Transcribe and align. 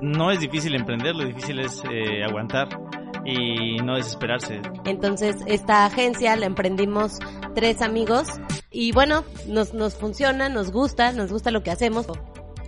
No 0.00 0.30
es 0.30 0.40
difícil 0.40 0.74
emprender, 0.74 1.14
lo 1.14 1.24
difícil 1.24 1.60
es 1.60 1.82
eh, 1.90 2.22
aguantar 2.24 2.68
y 3.24 3.76
no 3.78 3.96
desesperarse. 3.96 4.60
Entonces, 4.84 5.36
esta 5.46 5.86
agencia 5.86 6.36
la 6.36 6.46
emprendimos 6.46 7.18
tres 7.54 7.82
amigos 7.82 8.28
y 8.70 8.92
bueno, 8.92 9.24
nos, 9.48 9.74
nos 9.74 9.94
funciona, 9.94 10.48
nos 10.48 10.70
gusta, 10.70 11.12
nos 11.12 11.32
gusta 11.32 11.50
lo 11.50 11.62
que 11.62 11.70
hacemos. 11.70 12.06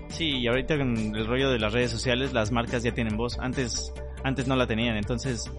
Sí, 0.08 0.38
y 0.38 0.48
ahorita 0.48 0.76
con 0.78 0.96
el 1.14 1.26
rollo 1.26 1.50
de 1.50 1.58
las 1.58 1.72
redes 1.72 1.90
sociales, 1.90 2.32
las 2.32 2.50
marcas 2.50 2.82
ya 2.82 2.92
tienen 2.92 3.16
voz. 3.16 3.38
Antes, 3.38 3.92
antes 4.24 4.48
no 4.48 4.56
la 4.56 4.66
tenían, 4.66 4.96
entonces 4.96 5.50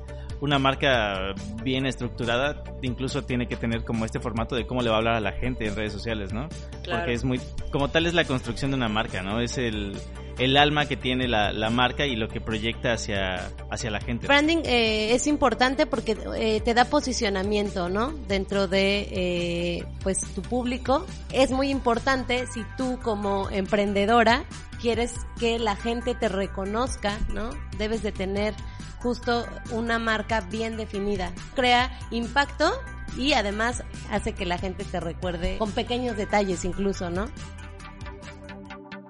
una 0.42 0.58
marca 0.58 1.34
bien 1.64 1.86
estructurada 1.86 2.64
incluso 2.82 3.24
tiene 3.24 3.48
que 3.48 3.58
tener 3.58 3.84
como 3.84 4.06
este 4.06 4.20
formato 4.20 4.56
de 4.56 4.66
cómo 4.66 4.82
le 4.82 4.90
va 4.90 4.96
a 4.96 5.00
hablar 5.00 5.16
a 5.16 5.20
la 5.20 5.34
gente 5.34 5.68
en 5.68 5.76
redes 5.76 5.94
sociales, 5.94 6.34
¿no? 6.34 6.48
Porque 6.90 7.14
es 7.14 7.24
muy, 7.24 7.40
como 7.72 7.90
tal 7.90 8.06
es 8.06 8.14
la 8.14 8.24
construcción 8.24 8.72
de 8.72 8.78
una 8.78 8.88
marca, 8.88 9.22
¿no? 9.22 9.42
Es 9.42 9.58
el, 9.58 9.98
el 10.40 10.58
alma 10.58 10.86
que 10.88 10.96
tiene 10.98 11.28
la, 11.28 11.52
la, 11.52 11.70
marca 11.70 12.06
y 12.06 12.16
lo 12.16 12.30
que 12.30 12.42
proyecta 12.42 12.94
hacia, 12.94 13.52
hacia 13.70 13.92
la 13.92 14.00
gente. 14.00 14.28
Branding 14.28 14.64
eh, 14.66 15.14
es 15.14 15.28
importante 15.28 15.86
porque 15.86 16.18
eh, 16.36 16.62
te 16.62 16.74
da 16.74 16.86
posicionamiento, 16.86 17.90
¿no? 17.90 18.12
Dentro 18.28 18.68
de, 18.68 19.08
eh, 19.12 19.86
pues, 20.02 20.22
tu 20.34 20.42
público. 20.42 21.06
Es 21.32 21.52
muy 21.52 21.70
importante 21.70 22.46
si 22.48 22.64
tú 22.78 23.00
como 23.04 23.50
emprendedora 23.50 24.46
quieres 24.82 25.14
que 25.40 25.60
la 25.60 25.76
gente 25.76 26.16
te 26.16 26.30
reconozca, 26.30 27.20
¿no? 27.34 27.50
Debes 27.78 28.02
de 28.02 28.14
tener 28.14 28.54
justo 29.00 29.46
una 29.72 30.00
marca 30.00 30.42
bien 30.42 30.78
definida. 30.78 31.34
Crea 31.56 31.92
impacto 32.12 32.72
y 33.18 33.34
además 33.34 33.84
hace 34.10 34.34
que 34.34 34.46
la 34.46 34.58
gente 34.58 34.86
te 34.86 35.00
recuerde 35.00 35.58
con 35.58 35.72
pequeños 35.72 36.16
detalles 36.16 36.64
incluso, 36.64 37.10
¿no? 37.10 37.28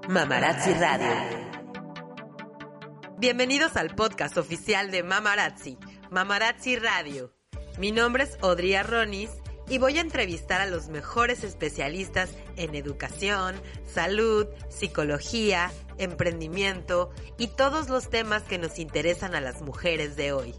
Mamarazzi 0.09 0.73
Radio. 0.73 1.07
Bienvenidos 3.19 3.75
al 3.75 3.93
podcast 3.93 4.39
oficial 4.39 4.89
de 4.89 5.03
Mamarazzi, 5.03 5.77
Mamarazzi 6.09 6.77
Radio. 6.77 7.31
Mi 7.77 7.91
nombre 7.91 8.23
es 8.23 8.35
Odria 8.41 8.81
Ronis 8.81 9.29
y 9.69 9.77
voy 9.77 9.99
a 9.99 10.01
entrevistar 10.01 10.61
a 10.61 10.65
los 10.65 10.87
mejores 10.87 11.43
especialistas 11.43 12.31
en 12.55 12.73
educación, 12.73 13.61
salud, 13.85 14.47
psicología, 14.69 15.71
emprendimiento 15.99 17.11
y 17.37 17.49
todos 17.49 17.89
los 17.89 18.09
temas 18.09 18.41
que 18.41 18.57
nos 18.57 18.79
interesan 18.79 19.35
a 19.35 19.41
las 19.41 19.61
mujeres 19.61 20.15
de 20.15 20.31
hoy. 20.31 20.55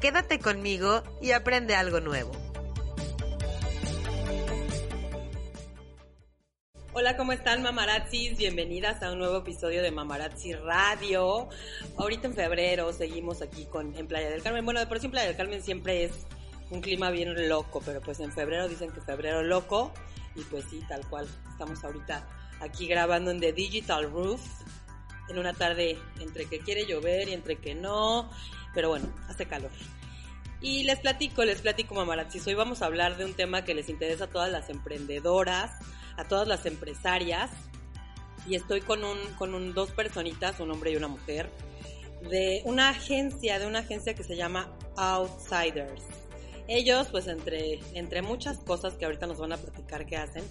Quédate 0.00 0.40
conmigo 0.40 1.04
y 1.20 1.30
aprende 1.30 1.76
algo 1.76 2.00
nuevo. 2.00 2.32
Hola, 6.94 7.16
¿cómo 7.16 7.32
están 7.32 7.62
mamarazzis? 7.62 8.36
Bienvenidas 8.36 9.02
a 9.02 9.12
un 9.12 9.18
nuevo 9.18 9.38
episodio 9.38 9.80
de 9.80 9.90
Mamarazzi 9.90 10.52
Radio. 10.52 11.48
Ahorita 11.96 12.26
en 12.26 12.34
febrero 12.34 12.92
seguimos 12.92 13.40
aquí 13.40 13.64
con 13.64 13.96
en 13.96 14.06
Playa 14.06 14.28
del 14.28 14.42
Carmen. 14.42 14.62
Bueno, 14.62 14.78
de 14.78 14.86
por 14.86 15.00
sí 15.00 15.06
en 15.06 15.12
Playa 15.12 15.28
del 15.28 15.36
Carmen 15.38 15.62
siempre 15.62 16.04
es 16.04 16.12
un 16.68 16.82
clima 16.82 17.08
bien 17.08 17.48
loco, 17.48 17.80
pero 17.82 18.02
pues 18.02 18.20
en 18.20 18.30
febrero 18.30 18.68
dicen 18.68 18.90
que 18.90 19.00
febrero 19.00 19.42
loco 19.42 19.90
y 20.36 20.42
pues 20.42 20.66
sí, 20.68 20.82
tal 20.86 21.08
cual. 21.08 21.26
Estamos 21.50 21.82
ahorita 21.82 22.28
aquí 22.60 22.86
grabando 22.86 23.30
en 23.30 23.40
The 23.40 23.54
Digital 23.54 24.10
Roof 24.10 24.42
en 25.30 25.38
una 25.38 25.54
tarde 25.54 25.98
entre 26.20 26.44
que 26.44 26.58
quiere 26.58 26.84
llover 26.84 27.26
y 27.26 27.32
entre 27.32 27.56
que 27.56 27.74
no, 27.74 28.30
pero 28.74 28.90
bueno, 28.90 29.10
hace 29.30 29.46
calor. 29.46 29.70
Y 30.60 30.84
les 30.84 31.00
platico, 31.00 31.42
les 31.42 31.62
platico 31.62 31.94
mamarazzis, 31.94 32.46
hoy 32.46 32.54
vamos 32.54 32.82
a 32.82 32.86
hablar 32.86 33.16
de 33.16 33.24
un 33.24 33.32
tema 33.32 33.64
que 33.64 33.72
les 33.72 33.88
interesa 33.88 34.24
a 34.24 34.30
todas 34.30 34.52
las 34.52 34.68
emprendedoras, 34.68 35.78
a 36.16 36.24
todas 36.24 36.48
las 36.48 36.66
empresarias 36.66 37.50
y 38.46 38.54
estoy 38.54 38.80
con 38.80 39.04
un 39.04 39.18
con 39.38 39.54
un, 39.54 39.74
dos 39.74 39.90
personitas, 39.90 40.60
un 40.60 40.70
hombre 40.70 40.92
y 40.92 40.96
una 40.96 41.08
mujer 41.08 41.48
de 42.28 42.62
una 42.64 42.90
agencia, 42.90 43.58
de 43.58 43.66
una 43.66 43.80
agencia 43.80 44.14
que 44.14 44.24
se 44.24 44.36
llama 44.36 44.72
Outsiders. 44.96 46.02
Ellos, 46.68 47.08
pues 47.10 47.26
entre, 47.26 47.80
entre 47.94 48.22
muchas 48.22 48.58
cosas 48.58 48.94
que 48.94 49.04
ahorita 49.04 49.26
nos 49.26 49.38
van 49.38 49.52
a 49.52 49.56
platicar 49.56 50.06
que 50.06 50.16
hacen, 50.16 50.44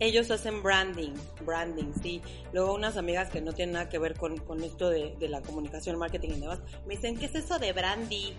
ellos 0.00 0.30
hacen 0.30 0.62
branding, 0.62 1.12
branding, 1.44 1.92
sí. 2.02 2.22
Luego 2.52 2.74
unas 2.74 2.96
amigas 2.96 3.28
que 3.28 3.40
no 3.40 3.52
tienen 3.52 3.74
nada 3.74 3.88
que 3.88 3.98
ver 3.98 4.14
con, 4.14 4.38
con 4.38 4.62
esto 4.64 4.88
de, 4.88 5.14
de, 5.18 5.28
la 5.28 5.42
comunicación, 5.42 5.98
marketing 5.98 6.30
y 6.30 6.40
demás, 6.40 6.60
me 6.86 6.96
dicen, 6.96 7.18
¿qué 7.18 7.26
es 7.26 7.34
eso 7.34 7.58
de 7.58 7.72
branding? 7.72 8.32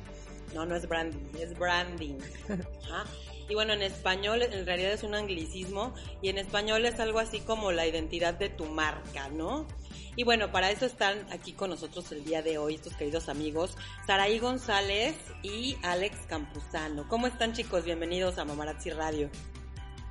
No, 0.55 0.65
no 0.65 0.75
es 0.75 0.87
branding, 0.87 1.39
es 1.39 1.57
branding. 1.57 2.17
¿Ah? 2.91 3.05
Y 3.49 3.55
bueno, 3.55 3.73
en 3.73 3.81
español 3.81 4.43
en 4.43 4.65
realidad 4.65 4.91
es 4.91 5.01
un 5.01 5.15
anglicismo 5.15 5.95
y 6.21 6.29
en 6.29 6.37
español 6.37 6.85
es 6.85 6.99
algo 6.99 7.17
así 7.17 7.39
como 7.39 7.71
la 7.71 7.87
identidad 7.87 8.35
de 8.35 8.47
tu 8.49 8.65
marca, 8.65 9.27
¿no? 9.29 9.67
Y 10.15 10.23
bueno, 10.23 10.51
para 10.51 10.69
eso 10.69 10.85
están 10.85 11.25
aquí 11.31 11.53
con 11.53 11.71
nosotros 11.71 12.11
el 12.11 12.23
día 12.23 12.43
de 12.43 12.59
hoy 12.59 12.75
estos 12.75 12.93
queridos 12.93 13.27
amigos, 13.27 13.75
Saraí 14.05 14.37
González 14.37 15.15
y 15.41 15.77
Alex 15.81 16.19
Campuzano. 16.27 17.07
¿Cómo 17.07 17.25
están 17.25 17.53
chicos? 17.53 17.85
Bienvenidos 17.85 18.37
a 18.37 18.45
Mamarazzi 18.45 18.91
Radio. 18.91 19.31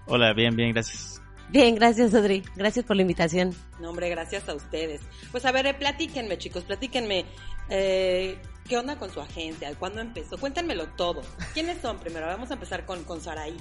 Hola, 0.07 0.33
bien, 0.33 0.57
bien, 0.57 0.73
gracias. 0.73 1.23
Bien, 1.51 1.77
gracias 1.77 2.15
Adri. 2.15 2.43
Gracias 2.57 2.85
por 2.85 2.97
la 2.97 3.03
invitación. 3.03 3.55
No, 3.81 3.91
hombre, 3.91 4.09
gracias 4.11 4.49
a 4.49 4.55
ustedes. 4.55 5.01
Pues 5.31 5.45
a 5.45 5.53
ver, 5.53 5.67
eh, 5.67 5.75
platíquenme 5.75 6.39
chicos, 6.39 6.65
platíquenme. 6.65 7.25
Eh, 7.71 8.37
¿Qué 8.69 8.77
onda 8.77 8.97
con 8.97 9.11
su 9.11 9.21
agente? 9.21 9.67
¿Cuándo 9.79 10.01
empezó? 10.03 10.37
Cuéntenmelo 10.37 10.89
todo. 10.89 11.23
¿Quiénes 11.55 11.81
son 11.81 11.99
primero? 11.99 12.27
Vamos 12.27 12.51
a 12.51 12.55
empezar 12.55 12.85
con, 12.85 13.03
con 13.05 13.21
Saraí. 13.21 13.57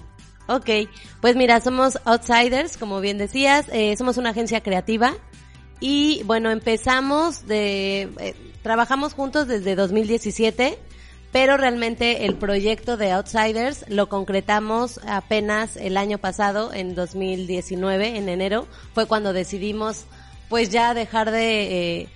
Ok, 0.47 0.69
pues 1.21 1.35
mira, 1.35 1.61
somos 1.61 1.97
Outsiders, 2.03 2.77
como 2.77 2.99
bien 2.99 3.17
decías. 3.17 3.67
Eh, 3.71 3.95
somos 3.95 4.17
una 4.17 4.31
agencia 4.31 4.61
creativa 4.61 5.13
y 5.79 6.23
bueno, 6.23 6.51
empezamos 6.51 7.47
de, 7.47 8.09
eh, 8.19 8.35
trabajamos 8.63 9.13
juntos 9.13 9.47
desde 9.47 9.75
2017, 9.75 10.77
pero 11.31 11.55
realmente 11.55 12.25
el 12.25 12.35
proyecto 12.35 12.97
de 12.97 13.11
Outsiders 13.11 13.85
lo 13.89 14.09
concretamos 14.09 14.99
apenas 15.07 15.77
el 15.77 15.95
año 15.95 16.17
pasado, 16.17 16.73
en 16.73 16.95
2019, 16.95 18.17
en 18.17 18.27
enero, 18.27 18.67
fue 18.93 19.05
cuando 19.05 19.31
decidimos 19.33 20.05
pues 20.49 20.69
ya 20.69 20.93
dejar 20.93 21.31
de 21.31 22.01
eh, 22.01 22.09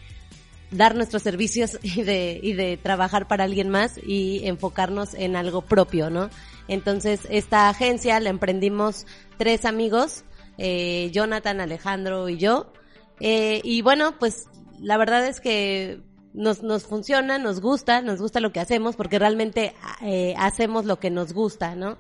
dar 0.71 0.95
nuestros 0.95 1.21
servicios 1.21 1.77
y 1.83 2.01
de, 2.03 2.39
y 2.41 2.53
de 2.53 2.77
trabajar 2.77 3.27
para 3.27 3.43
alguien 3.43 3.69
más 3.69 3.99
y 4.03 4.47
enfocarnos 4.47 5.13
en 5.13 5.35
algo 5.35 5.61
propio, 5.61 6.09
¿no? 6.09 6.29
Entonces, 6.67 7.21
esta 7.29 7.69
agencia 7.69 8.19
la 8.19 8.29
emprendimos 8.29 9.05
tres 9.37 9.65
amigos, 9.65 10.23
eh, 10.57 11.09
Jonathan, 11.11 11.59
Alejandro 11.59 12.29
y 12.29 12.37
yo, 12.37 12.71
eh, 13.19 13.61
y 13.63 13.81
bueno, 13.81 14.17
pues 14.19 14.47
la 14.79 14.97
verdad 14.97 15.27
es 15.27 15.39
que 15.41 16.01
nos, 16.33 16.63
nos 16.63 16.83
funciona, 16.83 17.37
nos 17.37 17.61
gusta, 17.61 18.01
nos 18.01 18.19
gusta 18.19 18.39
lo 18.39 18.51
que 18.51 18.59
hacemos 18.59 18.95
porque 18.95 19.19
realmente 19.19 19.73
eh, 20.01 20.33
hacemos 20.37 20.85
lo 20.85 20.99
que 20.99 21.09
nos 21.09 21.33
gusta, 21.33 21.75
¿no? 21.75 21.97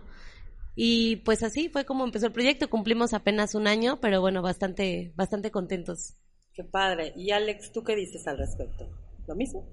Y 0.75 1.17
pues 1.17 1.43
así 1.43 1.69
fue 1.69 1.85
como 1.85 2.05
empezó 2.05 2.27
el 2.27 2.31
proyecto, 2.31 2.69
cumplimos 2.69 3.13
apenas 3.13 3.55
un 3.55 3.67
año, 3.67 3.99
pero 3.99 4.21
bueno, 4.21 4.41
bastante, 4.41 5.11
bastante 5.15 5.51
contentos. 5.51 6.15
Qué 6.53 6.63
padre. 6.63 7.13
Y 7.15 7.31
Alex, 7.31 7.71
¿tú 7.71 7.83
qué 7.83 7.95
dices 7.95 8.27
al 8.27 8.37
respecto? 8.37 8.89
¿Lo 9.27 9.35
mismo? 9.35 9.65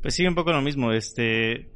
Pues 0.00 0.14
sí, 0.14 0.26
un 0.26 0.34
poco 0.34 0.52
lo 0.52 0.62
mismo. 0.62 0.92
Este, 0.92 1.70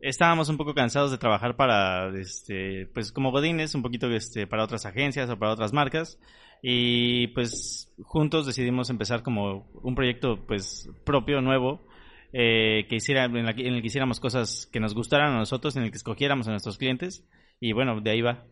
estábamos 0.00 0.48
un 0.48 0.56
poco 0.56 0.74
cansados 0.74 1.10
de 1.10 1.18
trabajar 1.18 1.56
para, 1.56 2.08
este, 2.18 2.86
pues 2.94 3.12
como 3.12 3.30
godines, 3.30 3.74
un 3.74 3.82
poquito 3.82 4.08
este, 4.10 4.46
para 4.46 4.64
otras 4.64 4.86
agencias 4.86 5.28
o 5.30 5.38
para 5.38 5.52
otras 5.52 5.72
marcas 5.72 6.18
y 6.62 7.28
pues 7.28 7.92
juntos 8.02 8.46
decidimos 8.46 8.90
empezar 8.90 9.22
como 9.22 9.70
un 9.82 9.94
proyecto 9.94 10.44
pues 10.46 10.88
propio, 11.04 11.40
nuevo, 11.40 11.86
eh, 12.32 12.86
que 12.88 12.96
hiciera, 12.96 13.24
en, 13.24 13.36
el 13.36 13.54
que 13.54 13.86
hiciéramos 13.86 14.20
cosas 14.20 14.66
que 14.66 14.80
nos 14.80 14.94
gustaran 14.94 15.32
a 15.32 15.38
nosotros, 15.38 15.76
en 15.76 15.84
el 15.84 15.90
que 15.90 15.96
escogiéramos 15.96 16.48
a 16.48 16.50
nuestros 16.50 16.78
clientes 16.78 17.24
y 17.60 17.72
bueno, 17.72 18.00
de 18.00 18.10
ahí 18.10 18.20
va. 18.20 18.46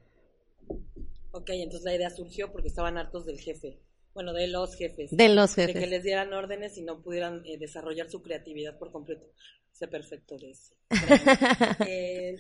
Ok, 1.33 1.51
entonces 1.51 1.85
la 1.85 1.95
idea 1.95 2.11
surgió 2.11 2.51
porque 2.51 2.69
estaban 2.69 2.99
hartos 2.99 3.27
del 3.27 3.39
jefe. 3.39 3.79
Bueno, 4.15 4.33
de 4.33 4.49
los 4.49 4.75
jefes. 4.77 5.11
De 5.11 5.29
los 5.29 5.55
jefes. 5.55 5.75
De 5.75 5.81
que 5.81 5.87
les 5.87 6.03
dieran 6.03 6.33
órdenes 6.33 6.77
y 6.77 6.83
no 6.83 7.01
pudieran 7.01 7.43
eh, 7.45 7.59
desarrollar 7.59 8.11
su 8.11 8.23
creatividad 8.23 8.79
por 8.79 8.91
completo. 8.91 9.27
Sé 9.73 9.87
perfecto 9.87 10.37
de 10.37 10.51
eso. 10.51 10.75
eh, 11.87 12.37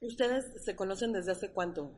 ¿Ustedes 0.00 0.64
se 0.64 0.74
conocen 0.74 1.12
desde 1.12 1.32
hace 1.32 1.50
cuánto? 1.52 1.92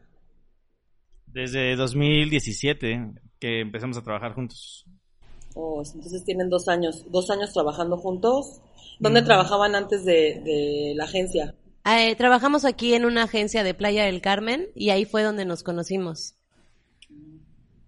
Desde 1.26 1.76
2017 1.76 3.12
que 3.38 3.60
empezamos 3.60 3.96
a 3.96 4.02
trabajar 4.02 4.34
juntos. 4.34 4.84
Oh, 5.54 5.82
entonces 5.94 6.24
tienen 6.24 6.50
dos 6.50 6.68
años, 6.68 7.04
dos 7.10 7.30
años 7.30 7.52
trabajando 7.52 7.96
juntos. 7.96 8.60
¿Dónde 8.98 9.22
trabajaban 9.22 9.74
antes 9.74 10.04
de, 10.04 10.40
de 10.44 10.92
la 10.96 11.04
agencia? 11.04 11.54
Eh, 11.84 12.16
trabajamos 12.16 12.64
aquí 12.64 12.94
en 12.94 13.04
una 13.04 13.24
agencia 13.24 13.62
de 13.62 13.74
Playa 13.74 14.04
del 14.04 14.22
Carmen 14.22 14.68
y 14.74 14.90
ahí 14.90 15.04
fue 15.04 15.22
donde 15.22 15.44
nos 15.44 15.62
conocimos. 15.62 16.36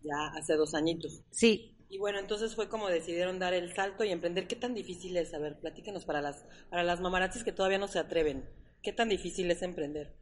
Ya 0.06 0.38
hace 0.38 0.54
dos 0.54 0.74
añitos. 0.74 1.22
Sí. 1.30 1.72
Y 1.88 1.98
bueno, 1.98 2.18
entonces 2.18 2.54
fue 2.54 2.68
como 2.68 2.88
decidieron 2.88 3.38
dar 3.38 3.54
el 3.54 3.72
salto 3.74 4.04
y 4.04 4.10
emprender. 4.10 4.48
¿Qué 4.48 4.56
tan 4.56 4.74
difícil 4.74 5.16
es? 5.16 5.32
A 5.34 5.38
ver, 5.38 5.58
platíquenos 5.60 6.04
para 6.04 6.20
las, 6.20 6.44
para 6.68 6.82
las 6.82 7.00
mamarazzis 7.00 7.44
que 7.44 7.52
todavía 7.52 7.78
no 7.78 7.86
se 7.86 8.00
atreven. 8.00 8.44
¿Qué 8.82 8.92
tan 8.92 9.08
difícil 9.08 9.50
es 9.50 9.62
emprender? 9.62 10.14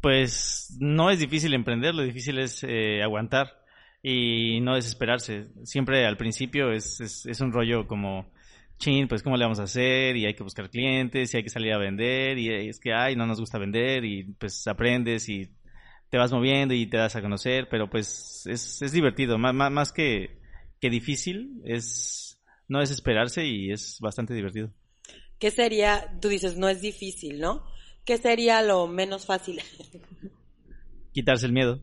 Pues 0.00 0.76
no 0.80 1.10
es 1.10 1.20
difícil 1.20 1.54
emprender, 1.54 1.94
lo 1.94 2.02
difícil 2.02 2.38
es 2.38 2.64
eh, 2.64 3.02
aguantar 3.02 3.64
y 4.02 4.60
no 4.60 4.74
desesperarse. 4.74 5.48
Siempre 5.64 6.06
al 6.06 6.16
principio 6.16 6.72
es, 6.72 7.00
es, 7.00 7.26
es 7.26 7.40
un 7.40 7.52
rollo 7.52 7.86
como, 7.86 8.30
chin, 8.78 9.08
pues 9.08 9.22
cómo 9.22 9.36
le 9.36 9.44
vamos 9.44 9.60
a 9.60 9.64
hacer 9.64 10.16
y 10.16 10.24
hay 10.24 10.34
que 10.34 10.42
buscar 10.42 10.70
clientes 10.70 11.34
y 11.34 11.36
hay 11.36 11.42
que 11.42 11.50
salir 11.50 11.72
a 11.72 11.78
vender 11.78 12.38
y 12.38 12.68
es 12.68 12.78
que, 12.80 12.92
ay, 12.92 13.16
no 13.16 13.26
nos 13.26 13.40
gusta 13.40 13.58
vender 13.58 14.04
y 14.04 14.24
pues 14.38 14.66
aprendes 14.66 15.28
y 15.28 15.50
te 16.10 16.18
vas 16.18 16.32
moviendo 16.32 16.74
y 16.74 16.86
te 16.88 16.96
das 16.96 17.16
a 17.16 17.22
conocer, 17.22 17.68
pero 17.70 17.90
pues 17.90 18.46
es, 18.46 18.82
es 18.82 18.92
divertido, 18.92 19.38
más, 19.38 19.54
más, 19.54 19.92
que, 19.92 20.38
que 20.80 20.90
difícil, 20.90 21.60
es 21.64 22.40
no 22.68 22.80
desesperarse 22.80 23.46
y 23.46 23.70
es 23.72 23.98
bastante 24.00 24.34
divertido. 24.34 24.70
¿Qué 25.38 25.50
sería, 25.50 26.18
tú 26.20 26.28
dices, 26.28 26.56
no 26.56 26.68
es 26.68 26.80
difícil, 26.80 27.40
¿no? 27.40 27.64
¿Qué 28.04 28.18
sería 28.18 28.62
lo 28.62 28.86
menos 28.86 29.26
fácil? 29.26 29.60
Quitarse 31.12 31.46
el 31.46 31.52
miedo. 31.52 31.80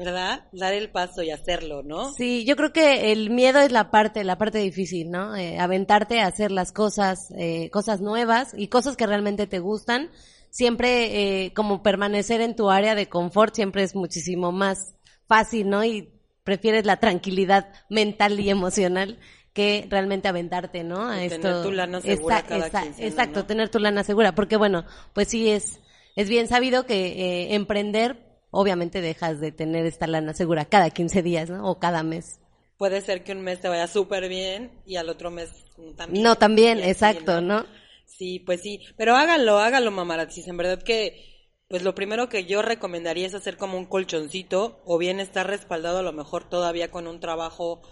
¿verdad? 0.00 0.48
Dar 0.52 0.72
el 0.72 0.90
paso 0.90 1.22
y 1.22 1.30
hacerlo, 1.30 1.82
¿no? 1.82 2.10
Sí, 2.14 2.46
yo 2.46 2.56
creo 2.56 2.72
que 2.72 3.12
el 3.12 3.28
miedo 3.28 3.60
es 3.60 3.70
la 3.70 3.90
parte, 3.90 4.24
la 4.24 4.38
parte 4.38 4.58
difícil, 4.58 5.10
¿no? 5.10 5.36
Eh, 5.36 5.58
aventarte 5.58 6.20
a 6.20 6.26
hacer 6.26 6.50
las 6.50 6.72
cosas, 6.72 7.30
eh, 7.36 7.68
cosas 7.70 8.00
nuevas 8.00 8.54
y 8.56 8.68
cosas 8.68 8.96
que 8.96 9.06
realmente 9.06 9.46
te 9.46 9.58
gustan. 9.58 10.10
Siempre, 10.50 11.44
eh, 11.44 11.52
como 11.54 11.82
permanecer 11.82 12.40
en 12.40 12.56
tu 12.56 12.70
área 12.70 12.94
de 12.94 13.08
confort 13.08 13.54
siempre 13.54 13.82
es 13.82 13.94
muchísimo 13.94 14.52
más 14.52 14.94
fácil, 15.26 15.68
¿no? 15.70 15.84
Y 15.84 16.12
prefieres 16.44 16.84
la 16.84 16.98
tranquilidad 16.98 17.72
mental 17.88 18.38
y 18.40 18.50
emocional 18.50 19.18
que 19.52 19.86
realmente 19.88 20.28
aventarte, 20.28 20.84
¿no? 20.84 21.08
A 21.08 21.22
esto. 21.22 21.40
Tener 21.40 21.62
tu 21.62 21.72
lana 21.72 22.00
segura 22.00 22.42
cada 22.42 22.70
quincena, 22.70 23.08
Exacto, 23.08 23.46
tener 23.46 23.68
tu 23.68 23.78
lana 23.78 24.04
segura, 24.04 24.34
porque 24.34 24.56
bueno, 24.56 24.84
pues 25.12 25.28
sí 25.28 25.50
es, 25.50 25.80
es 26.16 26.28
bien 26.28 26.48
sabido 26.48 26.86
que 26.86 27.54
emprender 27.54 28.30
obviamente 28.50 29.00
dejas 29.00 29.40
de 29.40 29.52
tener 29.52 29.86
esta 29.86 30.06
lana 30.06 30.34
segura 30.34 30.64
cada 30.64 30.90
15 30.90 31.22
días, 31.22 31.50
¿no? 31.50 31.68
O 31.68 31.78
cada 31.78 32.02
mes. 32.02 32.40
Puede 32.76 33.00
ser 33.00 33.24
que 33.24 33.32
un 33.32 33.42
mes 33.42 33.60
te 33.60 33.68
vaya 33.68 33.86
súper 33.86 34.28
bien 34.28 34.70
y 34.86 34.96
al 34.96 35.08
otro 35.08 35.30
mes 35.30 35.50
también. 35.96 36.24
No, 36.24 36.36
también, 36.36 36.78
exacto, 36.78 37.40
¿no? 37.40 37.66
Sí, 38.10 38.40
pues 38.40 38.60
sí. 38.60 38.80
Pero 38.96 39.16
hágalo, 39.16 39.58
hágalo, 39.58 39.90
mamarazzis. 39.90 40.48
En 40.48 40.56
verdad 40.56 40.82
que, 40.82 41.48
pues 41.68 41.82
lo 41.82 41.94
primero 41.94 42.28
que 42.28 42.44
yo 42.44 42.60
recomendaría 42.62 43.26
es 43.26 43.34
hacer 43.34 43.56
como 43.56 43.78
un 43.78 43.86
colchoncito 43.86 44.82
o 44.84 44.98
bien 44.98 45.20
estar 45.20 45.46
respaldado 45.46 45.98
a 45.98 46.02
lo 46.02 46.12
mejor 46.12 46.48
todavía 46.48 46.90
con 46.90 47.06
un 47.06 47.20
trabajo 47.20 47.82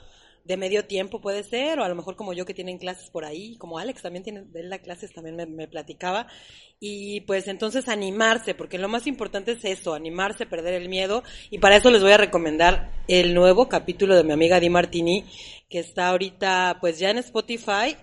de 0.49 0.57
medio 0.57 0.87
tiempo 0.87 1.21
puede 1.21 1.45
ser, 1.45 1.79
o 1.79 1.85
a 1.85 1.89
lo 1.89 1.95
mejor 1.95 2.17
como 2.17 2.33
yo 2.33 2.47
que 2.47 2.55
tienen 2.55 2.79
clases 2.79 3.11
por 3.11 3.27
ahí, 3.27 3.57
como 3.59 3.79
Alex 3.79 4.01
también 4.01 4.25
tiene, 4.25 4.45
de 4.45 4.63
la 4.63 4.79
clases 4.79 5.13
también 5.13 5.37
me, 5.37 5.69
platicaba, 5.69 6.27
y 6.81 7.21
pues 7.23 7.49
entonces 7.49 7.87
animarse, 7.87 8.55
porque 8.55 8.79
lo 8.79 8.89
más 8.89 9.07
importante 9.07 9.53
es 9.53 9.65
eso, 9.67 9.93
animarse, 9.93 10.47
perder 10.47 10.73
el 10.73 10.89
miedo, 10.89 11.23
y 11.51 11.59
para 11.59 11.77
eso 11.77 11.91
les 11.91 12.03
voy 12.03 12.13
a 12.13 12.17
recomendar 12.17 12.91
el 13.09 13.35
nuevo 13.35 13.69
capítulo 13.69 14.17
de 14.17 14.25
mi 14.25 14.33
amiga 14.33 14.59
Di 14.59 14.71
Martini, 14.71 15.27
que 15.69 15.81
está 15.81 16.09
ahorita 16.09 16.79
pues 16.81 16.99
ya 16.99 17.11
en 17.11 17.19
Spotify, 17.19 17.95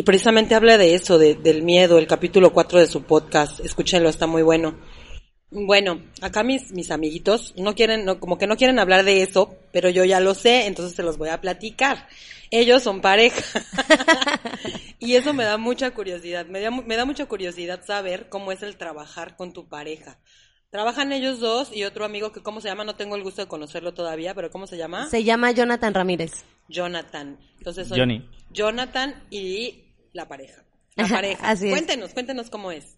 y 0.00 0.02
precisamente 0.02 0.54
habla 0.54 0.78
de 0.78 0.94
eso, 0.94 1.18
de, 1.18 1.34
del 1.34 1.62
miedo, 1.62 1.98
el 1.98 2.06
capítulo 2.06 2.54
4 2.54 2.78
de 2.78 2.86
su 2.86 3.02
podcast, 3.02 3.60
escúchenlo, 3.60 4.08
está 4.08 4.26
muy 4.26 4.40
bueno. 4.40 4.78
Bueno, 5.50 6.00
acá 6.22 6.42
mis, 6.42 6.72
mis 6.72 6.90
amiguitos 6.90 7.52
no 7.58 7.74
quieren, 7.74 8.06
no, 8.06 8.18
como 8.18 8.38
que 8.38 8.46
no 8.46 8.56
quieren 8.56 8.78
hablar 8.78 9.04
de 9.04 9.20
eso, 9.20 9.58
pero 9.74 9.90
yo 9.90 10.06
ya 10.06 10.18
lo 10.20 10.32
sé, 10.32 10.64
entonces 10.64 10.96
se 10.96 11.02
los 11.02 11.18
voy 11.18 11.28
a 11.28 11.42
platicar. 11.42 12.08
Ellos 12.50 12.82
son 12.82 13.02
pareja. 13.02 13.42
y 14.98 15.16
eso 15.16 15.34
me 15.34 15.44
da 15.44 15.58
mucha 15.58 15.90
curiosidad. 15.90 16.46
Me 16.46 16.60
da, 16.60 16.70
me 16.70 16.96
da 16.96 17.04
mucha 17.04 17.26
curiosidad 17.26 17.84
saber 17.84 18.30
cómo 18.30 18.52
es 18.52 18.62
el 18.62 18.78
trabajar 18.78 19.36
con 19.36 19.52
tu 19.52 19.68
pareja. 19.68 20.18
Trabajan 20.70 21.12
ellos 21.12 21.40
dos 21.40 21.76
y 21.76 21.84
otro 21.84 22.06
amigo 22.06 22.32
que, 22.32 22.42
¿cómo 22.42 22.62
se 22.62 22.68
llama? 22.68 22.84
No 22.84 22.94
tengo 22.94 23.16
el 23.16 23.22
gusto 23.22 23.42
de 23.42 23.48
conocerlo 23.48 23.92
todavía, 23.92 24.34
pero 24.34 24.50
¿cómo 24.50 24.66
se 24.66 24.78
llama? 24.78 25.10
Se 25.10 25.24
llama 25.24 25.50
Jonathan 25.50 25.92
Ramírez. 25.92 26.42
Jonathan. 26.70 27.38
Entonces 27.58 27.86
soy 27.86 27.98
Johnny. 27.98 28.26
Jonathan 28.50 29.22
y 29.30 29.89
la 30.12 30.28
pareja. 30.28 30.64
La 30.96 31.06
pareja. 31.08 31.56
Cuéntenos, 31.56 32.12
cuéntenos 32.12 32.50
cómo 32.50 32.72
es. 32.72 32.96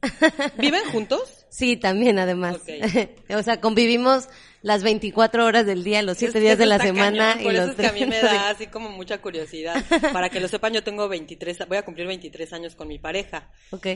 ¿Viven 0.59 0.85
juntos? 0.91 1.47
Sí, 1.49 1.77
también 1.77 2.19
además. 2.19 2.59
o 3.37 3.43
sea, 3.43 3.61
convivimos 3.61 4.29
las 4.63 4.83
24 4.83 5.45
horas 5.45 5.67
del 5.67 5.85
día, 5.85 6.03
los 6.03 6.19
7 6.19 6.41
días 6.41 6.59
de 6.59 6.67
la 6.67 6.79
semana. 6.79 7.37
y 7.41 7.45
por 7.45 7.55
eso 7.55 7.71
es 7.71 7.77
que 7.77 7.87
a 7.87 7.93
mí 7.93 8.07
me 8.07 8.21
da 8.21 8.51
así 8.51 8.67
como 8.69 8.91
mucha 8.91 9.21
curiosidad. 9.21 9.85
Para 10.13 10.31
que 10.31 10.41
lo 10.41 10.49
sepan, 10.49 10.73
yo 10.73 10.83
tengo 10.83 11.09
23, 11.09 11.67
voy 11.69 11.79
a 11.79 11.85
cumplir 11.85 12.07
23 12.07 12.53
años 12.53 12.75
con 12.75 12.89
mi 12.89 12.99
pareja. 12.99 13.51
Ok. 13.71 13.87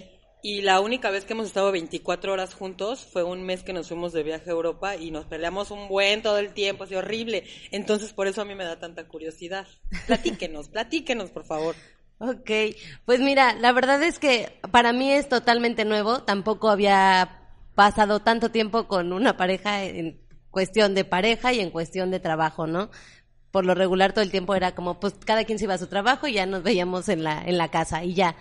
Y 0.42 0.60
la 0.60 0.80
única 0.80 1.10
vez 1.10 1.24
que 1.24 1.32
hemos 1.32 1.46
estado 1.46 1.72
24 1.72 2.32
horas 2.32 2.54
juntos 2.54 3.04
fue 3.04 3.24
un 3.24 3.42
mes 3.42 3.64
que 3.64 3.72
nos 3.72 3.88
fuimos 3.88 4.12
de 4.12 4.22
viaje 4.22 4.48
a 4.48 4.52
Europa 4.52 4.94
y 4.94 5.10
nos 5.10 5.24
peleamos 5.24 5.70
un 5.70 5.88
buen 5.88 6.22
todo 6.22 6.38
el 6.38 6.52
tiempo, 6.52 6.84
así 6.84 6.94
horrible. 6.94 7.44
Entonces, 7.72 8.12
por 8.12 8.28
eso 8.28 8.42
a 8.42 8.44
mí 8.44 8.54
me 8.54 8.64
da 8.64 8.78
tanta 8.78 9.08
curiosidad. 9.08 9.66
Platíquenos, 10.06 10.68
platíquenos, 10.68 11.30
por 11.30 11.44
favor. 11.44 11.74
Ok, 12.18 12.50
pues 13.04 13.20
mira, 13.20 13.54
la 13.54 13.72
verdad 13.72 14.02
es 14.02 14.18
que 14.18 14.58
para 14.72 14.92
mí 14.92 15.12
es 15.12 15.28
totalmente 15.28 15.84
nuevo, 15.84 16.22
tampoco 16.22 16.70
había 16.70 17.42
pasado 17.74 18.20
tanto 18.20 18.50
tiempo 18.50 18.88
con 18.88 19.12
una 19.12 19.36
pareja 19.36 19.84
en 19.84 20.18
cuestión 20.50 20.94
de 20.94 21.04
pareja 21.04 21.52
y 21.52 21.60
en 21.60 21.70
cuestión 21.70 22.10
de 22.10 22.18
trabajo, 22.18 22.66
¿no? 22.66 22.90
Por 23.50 23.66
lo 23.66 23.74
regular 23.74 24.14
todo 24.14 24.24
el 24.24 24.30
tiempo 24.30 24.54
era 24.54 24.74
como, 24.74 24.98
pues 24.98 25.14
cada 25.26 25.44
quien 25.44 25.58
se 25.58 25.64
iba 25.66 25.74
a 25.74 25.78
su 25.78 25.88
trabajo 25.88 26.26
y 26.26 26.32
ya 26.32 26.46
nos 26.46 26.62
veíamos 26.62 27.10
en 27.10 27.22
la, 27.22 27.42
en 27.44 27.58
la 27.58 27.68
casa 27.70 28.02
y 28.02 28.14
ya. 28.14 28.36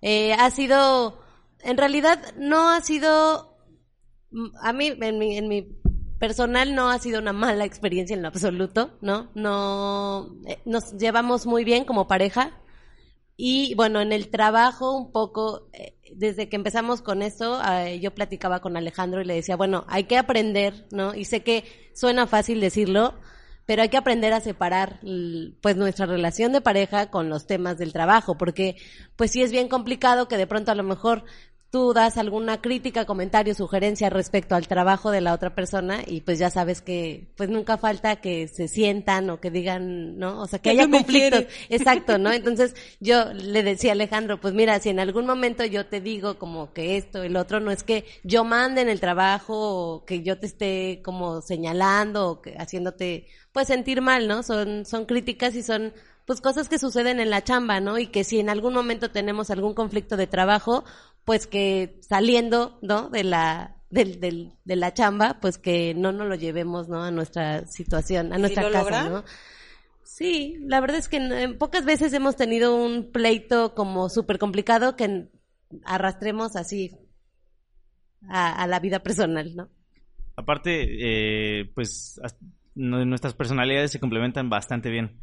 Eh, 0.00 0.32
ha 0.32 0.50
sido, 0.50 1.20
en 1.60 1.76
realidad 1.76 2.34
no 2.38 2.70
ha 2.70 2.80
sido, 2.80 3.58
a 4.62 4.72
mí, 4.72 4.94
en 5.00 5.18
mi, 5.18 5.36
en 5.36 5.48
mi 5.48 5.78
personal 6.18 6.74
no 6.74 6.88
ha 6.88 6.98
sido 6.98 7.20
una 7.20 7.34
mala 7.34 7.66
experiencia 7.66 8.14
en 8.14 8.22
lo 8.22 8.28
absoluto, 8.28 8.96
¿no? 9.02 9.30
No, 9.34 10.34
eh, 10.46 10.60
nos 10.64 10.96
llevamos 10.96 11.44
muy 11.44 11.64
bien 11.64 11.84
como 11.84 12.08
pareja, 12.08 12.52
y 13.40 13.72
bueno, 13.76 14.00
en 14.00 14.10
el 14.10 14.30
trabajo 14.30 14.96
un 14.96 15.12
poco, 15.12 15.68
eh, 15.72 15.94
desde 16.12 16.48
que 16.48 16.56
empezamos 16.56 17.02
con 17.02 17.22
eso, 17.22 17.62
eh, 17.64 18.00
yo 18.00 18.12
platicaba 18.12 18.60
con 18.60 18.76
Alejandro 18.76 19.20
y 19.20 19.24
le 19.24 19.34
decía, 19.34 19.54
bueno, 19.54 19.84
hay 19.86 20.04
que 20.04 20.18
aprender, 20.18 20.88
¿no? 20.90 21.14
Y 21.14 21.24
sé 21.24 21.44
que 21.44 21.62
suena 21.94 22.26
fácil 22.26 22.60
decirlo, 22.60 23.14
pero 23.64 23.82
hay 23.82 23.90
que 23.90 23.96
aprender 23.96 24.32
a 24.32 24.40
separar 24.40 24.98
pues 25.60 25.76
nuestra 25.76 26.06
relación 26.06 26.50
de 26.50 26.60
pareja 26.60 27.12
con 27.12 27.28
los 27.28 27.46
temas 27.46 27.78
del 27.78 27.92
trabajo, 27.92 28.36
porque 28.36 28.74
pues 29.14 29.30
sí 29.30 29.40
es 29.40 29.52
bien 29.52 29.68
complicado 29.68 30.26
que 30.26 30.36
de 30.36 30.48
pronto 30.48 30.72
a 30.72 30.74
lo 30.74 30.82
mejor 30.82 31.22
tú 31.70 31.92
das 31.92 32.16
alguna 32.16 32.60
crítica, 32.60 33.04
comentario, 33.04 33.54
sugerencia 33.54 34.08
respecto 34.08 34.54
al 34.54 34.66
trabajo 34.66 35.10
de 35.10 35.20
la 35.20 35.34
otra 35.34 35.54
persona 35.54 36.00
y 36.06 36.22
pues 36.22 36.38
ya 36.38 36.50
sabes 36.50 36.80
que 36.80 37.28
pues 37.36 37.50
nunca 37.50 37.76
falta 37.76 38.16
que 38.16 38.48
se 38.48 38.68
sientan 38.68 39.28
o 39.28 39.40
que 39.40 39.50
digan, 39.50 40.18
¿no? 40.18 40.40
O 40.40 40.46
sea, 40.46 40.60
que 40.60 40.70
haya 40.70 40.88
conflictos. 40.88 41.44
Exacto, 41.68 42.16
¿no? 42.16 42.32
Entonces 42.32 42.74
yo 43.00 43.32
le 43.34 43.62
decía 43.62 43.90
a 43.90 43.94
Alejandro, 43.94 44.40
pues 44.40 44.54
mira, 44.54 44.80
si 44.80 44.88
en 44.88 45.00
algún 45.00 45.26
momento 45.26 45.64
yo 45.64 45.86
te 45.86 46.00
digo 46.00 46.38
como 46.38 46.72
que 46.72 46.96
esto, 46.96 47.22
el 47.22 47.36
otro, 47.36 47.60
no 47.60 47.70
es 47.70 47.82
que 47.82 48.04
yo 48.24 48.44
mande 48.44 48.80
en 48.80 48.88
el 48.88 49.00
trabajo 49.00 49.54
o 49.58 50.04
que 50.06 50.22
yo 50.22 50.38
te 50.38 50.46
esté 50.46 51.02
como 51.04 51.42
señalando 51.42 52.28
o 52.30 52.40
que 52.40 52.54
haciéndote 52.56 53.26
pues 53.52 53.66
sentir 53.66 54.00
mal, 54.00 54.26
¿no? 54.26 54.42
Son, 54.42 54.86
son 54.86 55.04
críticas 55.04 55.54
y 55.54 55.62
son 55.62 55.92
pues 56.28 56.42
cosas 56.42 56.68
que 56.68 56.78
suceden 56.78 57.20
en 57.20 57.30
la 57.30 57.42
chamba, 57.42 57.80
¿no? 57.80 57.98
Y 57.98 58.08
que 58.08 58.22
si 58.22 58.38
en 58.38 58.50
algún 58.50 58.74
momento 58.74 59.10
tenemos 59.10 59.48
algún 59.48 59.72
conflicto 59.72 60.18
de 60.18 60.26
trabajo, 60.26 60.84
pues 61.24 61.46
que 61.46 61.98
saliendo, 62.00 62.78
¿no? 62.82 63.10
De 63.10 63.24
la 63.24 63.76
del, 63.90 64.20
del, 64.20 64.52
de 64.64 64.76
la 64.76 64.92
chamba, 64.92 65.38
pues 65.40 65.58
que 65.58 65.94
no 65.94 66.12
nos 66.12 66.28
lo 66.28 66.34
llevemos, 66.34 66.88
¿no? 66.88 67.02
A 67.02 67.10
nuestra 67.10 67.66
situación, 67.66 68.32
a 68.32 68.38
nuestra 68.38 68.70
casa, 68.70 69.08
¿no? 69.08 69.24
Sí, 70.02 70.56
la 70.60 70.80
verdad 70.80 70.98
es 70.98 71.08
que 71.08 71.56
pocas 71.58 71.84
veces 71.84 72.12
hemos 72.12 72.36
tenido 72.36 72.74
un 72.74 73.12
pleito 73.12 73.74
como 73.74 74.08
súper 74.08 74.38
complicado 74.38 74.96
que 74.96 75.28
arrastremos 75.84 76.56
así 76.56 76.96
a, 78.28 78.66
la 78.66 78.80
vida 78.80 79.00
personal, 79.00 79.54
¿no? 79.54 79.68
Aparte, 80.36 81.60
eh, 81.60 81.70
pues 81.74 82.20
nuestras 82.74 83.34
personalidades 83.34 83.92
se 83.92 84.00
complementan 84.00 84.50
bastante 84.50 84.90
bien. 84.90 85.20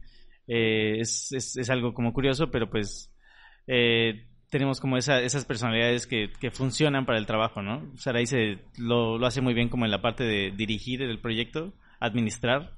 Eh, 0.48 1.00
es, 1.00 1.32
es, 1.32 1.58
es, 1.58 1.70
algo 1.70 1.94
como 1.94 2.14
curioso, 2.14 2.52
pero 2.52 2.70
pues 2.70 3.12
eh, 3.68 4.28
tenemos 4.56 4.80
como 4.80 4.96
esa, 4.96 5.20
esas 5.20 5.44
personalidades 5.44 6.08
que, 6.08 6.32
que, 6.40 6.50
funcionan 6.50 7.06
para 7.06 7.20
el 7.20 7.26
trabajo, 7.26 7.62
¿no? 7.62 7.92
Saraí 7.98 8.26
se 8.26 8.60
lo, 8.78 9.18
lo, 9.18 9.28
hace 9.28 9.42
muy 9.42 9.54
bien 9.54 9.68
como 9.68 9.84
en 9.84 9.92
la 9.92 10.02
parte 10.02 10.24
de 10.24 10.54
dirigir 10.56 11.02
el 11.02 11.20
proyecto, 11.20 11.74
administrar, 12.00 12.72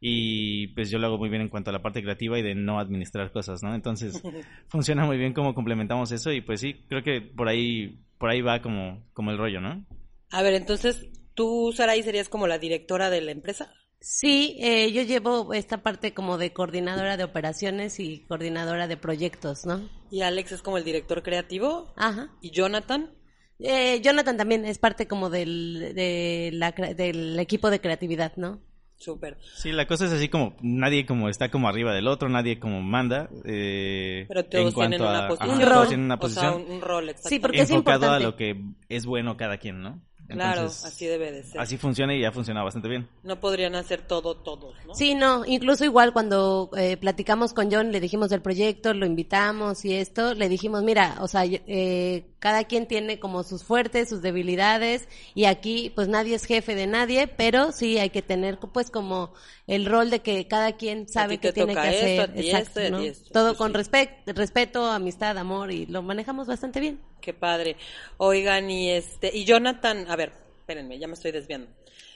y 0.00 0.68
pues 0.68 0.88
yo 0.88 0.98
lo 0.98 1.06
hago 1.06 1.18
muy 1.18 1.28
bien 1.28 1.42
en 1.42 1.50
cuanto 1.50 1.68
a 1.68 1.74
la 1.74 1.82
parte 1.82 2.00
creativa 2.00 2.38
y 2.38 2.42
de 2.42 2.54
no 2.54 2.80
administrar 2.80 3.30
cosas, 3.30 3.62
¿no? 3.62 3.74
Entonces 3.74 4.22
funciona 4.68 5.04
muy 5.04 5.18
bien 5.18 5.34
cómo 5.34 5.54
complementamos 5.54 6.12
eso 6.12 6.32
y 6.32 6.40
pues 6.40 6.60
sí, 6.60 6.82
creo 6.88 7.02
que 7.02 7.20
por 7.20 7.46
ahí 7.46 7.98
por 8.16 8.30
ahí 8.30 8.40
va 8.40 8.62
como 8.62 9.04
como 9.12 9.30
el 9.30 9.36
rollo, 9.36 9.60
¿no? 9.60 9.84
A 10.30 10.40
ver, 10.40 10.54
entonces 10.54 11.10
tú 11.34 11.74
Saray 11.76 12.02
serías 12.02 12.30
como 12.30 12.46
la 12.46 12.58
directora 12.58 13.10
de 13.10 13.20
la 13.20 13.32
empresa? 13.32 13.70
Sí, 14.00 14.56
eh, 14.60 14.92
yo 14.92 15.02
llevo 15.02 15.52
esta 15.54 15.82
parte 15.82 16.14
como 16.14 16.38
de 16.38 16.52
coordinadora 16.52 17.16
de 17.16 17.24
operaciones 17.24 17.98
y 17.98 18.20
coordinadora 18.26 18.86
de 18.86 18.96
proyectos, 18.96 19.66
¿no? 19.66 19.88
Y 20.10 20.22
Alex 20.22 20.52
es 20.52 20.62
como 20.62 20.78
el 20.78 20.84
director 20.84 21.22
creativo. 21.22 21.92
Ajá. 21.96 22.30
¿Y 22.40 22.52
Jonathan? 22.52 23.10
Eh, 23.58 24.00
Jonathan 24.00 24.36
también 24.36 24.64
es 24.64 24.78
parte 24.78 25.08
como 25.08 25.30
del, 25.30 25.94
de 25.94 26.50
la, 26.52 26.70
del 26.70 27.38
equipo 27.40 27.70
de 27.70 27.80
creatividad, 27.80 28.36
¿no? 28.36 28.60
Súper. 28.98 29.38
Sí, 29.56 29.70
la 29.70 29.86
cosa 29.86 30.06
es 30.06 30.12
así 30.12 30.28
como 30.28 30.56
nadie 30.60 31.06
como 31.06 31.28
está 31.28 31.50
como 31.50 31.68
arriba 31.68 31.92
del 31.92 32.08
otro, 32.08 32.28
nadie 32.28 32.58
como 32.58 32.82
manda. 32.82 33.28
Eh, 33.44 34.26
Pero 34.28 34.44
todos 34.44 34.74
tienen 34.74 35.00
una, 35.00 35.28
posición. 35.28 35.56
un 35.56 35.66
rol. 35.66 35.88
Tienen 35.88 36.04
una 36.06 36.18
posición. 36.18 36.46
O 36.46 36.66
sea, 36.66 36.74
un, 36.74 36.80
rol, 36.80 37.14
Sí, 37.22 37.38
porque 37.38 37.60
es 37.60 37.70
enfocado 37.70 38.06
importante. 38.06 38.24
a 38.24 38.28
lo 38.28 38.36
que 38.36 38.60
es 38.88 39.06
bueno 39.06 39.36
cada 39.36 39.58
quien, 39.58 39.82
¿no? 39.82 40.02
Claro, 40.28 40.60
Entonces, 40.60 40.84
así 40.84 41.06
debe 41.06 41.32
de 41.32 41.42
ser. 41.42 41.60
Así 41.60 41.78
funciona 41.78 42.14
y 42.14 42.24
ha 42.24 42.30
funcionado 42.30 42.66
bastante 42.66 42.88
bien. 42.88 43.08
No 43.22 43.40
podrían 43.40 43.74
hacer 43.74 44.02
todo 44.02 44.36
todos, 44.36 44.74
¿no? 44.86 44.94
Sí, 44.94 45.14
no, 45.14 45.44
incluso 45.46 45.84
igual 45.84 46.12
cuando 46.12 46.70
eh, 46.76 46.98
platicamos 46.98 47.54
con 47.54 47.72
John, 47.72 47.92
le 47.92 48.00
dijimos 48.00 48.28
del 48.28 48.42
proyecto, 48.42 48.92
lo 48.92 49.06
invitamos 49.06 49.84
y 49.86 49.94
esto, 49.94 50.34
le 50.34 50.48
dijimos, 50.48 50.82
mira, 50.82 51.16
o 51.20 51.28
sea, 51.28 51.44
eh, 51.46 52.26
cada 52.38 52.64
quien 52.64 52.86
tiene 52.86 53.18
como 53.18 53.42
sus 53.42 53.64
fuertes, 53.64 54.08
sus 54.08 54.22
debilidades 54.22 55.08
y 55.34 55.44
aquí 55.46 55.90
pues 55.94 56.08
nadie 56.08 56.36
es 56.36 56.44
jefe 56.44 56.74
de 56.74 56.86
nadie, 56.86 57.26
pero 57.28 57.72
sí 57.72 57.98
hay 57.98 58.10
que 58.10 58.22
tener 58.22 58.58
pues 58.58 58.90
como 58.90 59.32
el 59.66 59.86
rol 59.86 60.10
de 60.10 60.20
que 60.20 60.46
cada 60.46 60.76
quien 60.76 61.08
sabe 61.08 61.38
qué 61.38 61.48
te 61.48 61.52
tiene 61.52 61.74
que 61.74 61.80
esto, 61.88 62.22
hacer, 62.22 62.32
exacto, 62.36 62.80
esto, 62.80 62.90
¿no? 62.90 62.98
esto, 63.02 63.30
Todo 63.32 63.50
sí, 63.50 63.56
con 63.56 63.72
sí. 63.72 63.74
respect- 63.74 64.24
respeto, 64.26 64.86
amistad, 64.86 65.36
amor 65.38 65.72
y 65.72 65.86
lo 65.86 66.02
manejamos 66.02 66.46
bastante 66.46 66.80
bien. 66.80 67.00
Qué 67.20 67.34
padre. 67.34 67.76
Oigan, 68.16 68.70
y 68.70 68.90
este, 68.90 69.36
y 69.36 69.44
Jonathan, 69.44 70.06
a 70.10 70.16
ver, 70.16 70.32
espérenme, 70.60 70.98
ya 70.98 71.06
me 71.08 71.14
estoy 71.14 71.32
desviando. 71.32 71.70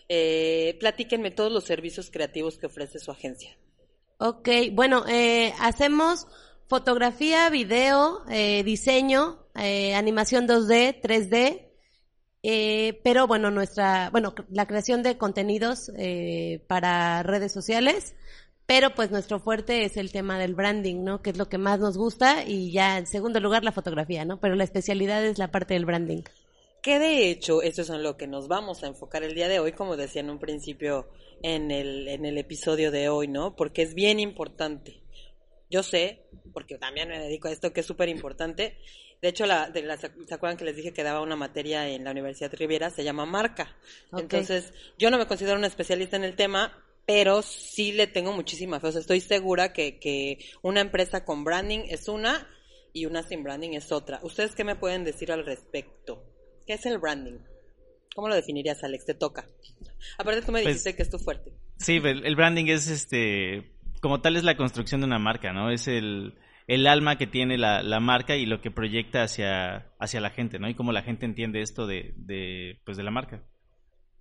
Eh, 0.08 0.76
platíquenme 0.80 1.30
todos 1.30 1.52
los 1.52 1.64
servicios 1.64 2.10
creativos 2.10 2.58
que 2.58 2.66
ofrece 2.66 2.98
su 2.98 3.10
agencia. 3.10 3.56
Ok, 4.18 4.48
bueno, 4.72 5.04
eh, 5.08 5.52
hacemos 5.58 6.26
fotografía, 6.68 7.50
video, 7.50 8.22
eh, 8.30 8.62
diseño, 8.62 9.41
eh, 9.54 9.94
animación 9.94 10.46
2D, 10.46 11.00
3D, 11.00 11.72
eh, 12.42 13.00
pero 13.04 13.26
bueno, 13.26 13.50
nuestra, 13.50 14.10
bueno, 14.10 14.34
la 14.50 14.66
creación 14.66 15.02
de 15.02 15.16
contenidos 15.16 15.92
eh, 15.96 16.64
para 16.66 17.22
redes 17.22 17.52
sociales, 17.52 18.14
pero 18.66 18.94
pues 18.94 19.10
nuestro 19.10 19.38
fuerte 19.38 19.84
es 19.84 19.96
el 19.96 20.10
tema 20.10 20.38
del 20.38 20.54
branding, 20.54 21.04
¿no? 21.04 21.22
Que 21.22 21.30
es 21.30 21.36
lo 21.36 21.48
que 21.48 21.58
más 21.58 21.78
nos 21.78 21.96
gusta 21.96 22.44
y 22.44 22.72
ya 22.72 22.98
en 22.98 23.06
segundo 23.06 23.38
lugar 23.38 23.64
la 23.64 23.72
fotografía, 23.72 24.24
¿no? 24.24 24.40
Pero 24.40 24.54
la 24.54 24.64
especialidad 24.64 25.24
es 25.24 25.38
la 25.38 25.50
parte 25.50 25.74
del 25.74 25.84
branding. 25.84 26.22
Que 26.82 26.98
de 26.98 27.30
hecho, 27.30 27.62
eso 27.62 27.82
es 27.82 27.90
en 27.90 28.02
lo 28.02 28.16
que 28.16 28.26
nos 28.26 28.48
vamos 28.48 28.82
a 28.82 28.88
enfocar 28.88 29.22
el 29.22 29.34
día 29.34 29.46
de 29.46 29.60
hoy, 29.60 29.72
como 29.72 29.96
decía 29.96 30.20
en 30.20 30.30
un 30.30 30.40
principio 30.40 31.08
en 31.42 31.70
el, 31.70 32.08
en 32.08 32.24
el 32.24 32.38
episodio 32.38 32.90
de 32.90 33.08
hoy, 33.08 33.28
¿no? 33.28 33.54
Porque 33.54 33.82
es 33.82 33.94
bien 33.94 34.18
importante. 34.18 35.00
Yo 35.70 35.84
sé, 35.84 36.26
porque 36.52 36.78
también 36.78 37.08
me 37.08 37.20
dedico 37.20 37.46
a 37.46 37.52
esto, 37.52 37.72
que 37.72 37.80
es 37.80 37.86
súper 37.86 38.08
importante. 38.08 38.78
De 39.22 39.28
hecho, 39.28 39.46
la, 39.46 39.70
de 39.70 39.82
la- 39.82 39.96
¿se 39.96 40.08
acuerdan 40.30 40.56
que 40.58 40.64
les 40.64 40.74
dije 40.76 40.92
que 40.92 41.04
daba 41.04 41.20
una 41.22 41.36
materia 41.36 41.88
en 41.88 42.02
la 42.04 42.10
Universidad 42.10 42.52
Riviera? 42.54 42.90
Se 42.90 43.04
llama 43.04 43.24
marca. 43.24 43.76
Entonces, 44.16 44.74
yo 44.98 45.10
no 45.12 45.16
me 45.18 45.26
considero 45.26 45.56
una 45.56 45.68
especialista 45.68 46.16
en 46.16 46.24
el 46.24 46.34
tema, 46.34 46.76
pero 47.06 47.40
sí 47.42 47.92
le 47.92 48.08
tengo 48.08 48.32
muchísima 48.32 48.80
fe. 48.80 48.88
O 48.88 48.92
sea, 48.92 49.00
estoy 49.00 49.20
segura 49.20 49.72
que, 49.72 50.00
que 50.00 50.38
una 50.62 50.80
empresa 50.80 51.24
con 51.24 51.44
branding 51.44 51.84
es 51.88 52.08
una 52.08 52.48
y 52.92 53.06
una 53.06 53.22
sin 53.22 53.44
branding 53.44 53.70
es 53.74 53.92
otra. 53.92 54.18
¿Ustedes 54.24 54.56
qué 54.56 54.64
me 54.64 54.74
pueden 54.74 55.04
decir 55.04 55.30
al 55.30 55.46
respecto? 55.46 56.24
¿Qué 56.66 56.72
es 56.74 56.84
el 56.86 56.98
branding? 56.98 57.38
¿Cómo 58.16 58.28
lo 58.28 58.34
definirías, 58.34 58.82
Alex? 58.82 59.06
Te 59.06 59.14
toca. 59.14 59.46
Aparte, 60.18 60.42
tú 60.42 60.50
me 60.50 60.62
Pues- 60.62 60.74
dijiste 60.74 60.96
que 60.96 61.02
es 61.02 61.10
tu 61.10 61.18
fuerte. 61.20 61.52
Sí, 61.78 62.00
el, 62.02 62.26
el 62.26 62.34
branding 62.36 62.66
es 62.66 62.88
este, 62.88 63.70
como 64.00 64.20
tal 64.20 64.36
es 64.36 64.42
la 64.42 64.56
construcción 64.56 65.00
de 65.00 65.06
una 65.06 65.18
marca, 65.20 65.52
¿no? 65.52 65.70
Es 65.70 65.86
el, 65.88 66.34
el 66.66 66.86
alma 66.86 67.18
que 67.18 67.26
tiene 67.26 67.58
la, 67.58 67.82
la 67.82 68.00
marca 68.00 68.36
y 68.36 68.46
lo 68.46 68.60
que 68.60 68.70
proyecta 68.70 69.22
hacia, 69.22 69.92
hacia 69.98 70.20
la 70.20 70.30
gente, 70.30 70.58
¿no? 70.58 70.68
Y 70.68 70.74
cómo 70.74 70.92
la 70.92 71.02
gente 71.02 71.26
entiende 71.26 71.62
esto 71.62 71.86
de, 71.86 72.14
de 72.16 72.80
pues 72.84 72.96
de 72.96 73.02
la 73.02 73.10
marca. 73.10 73.42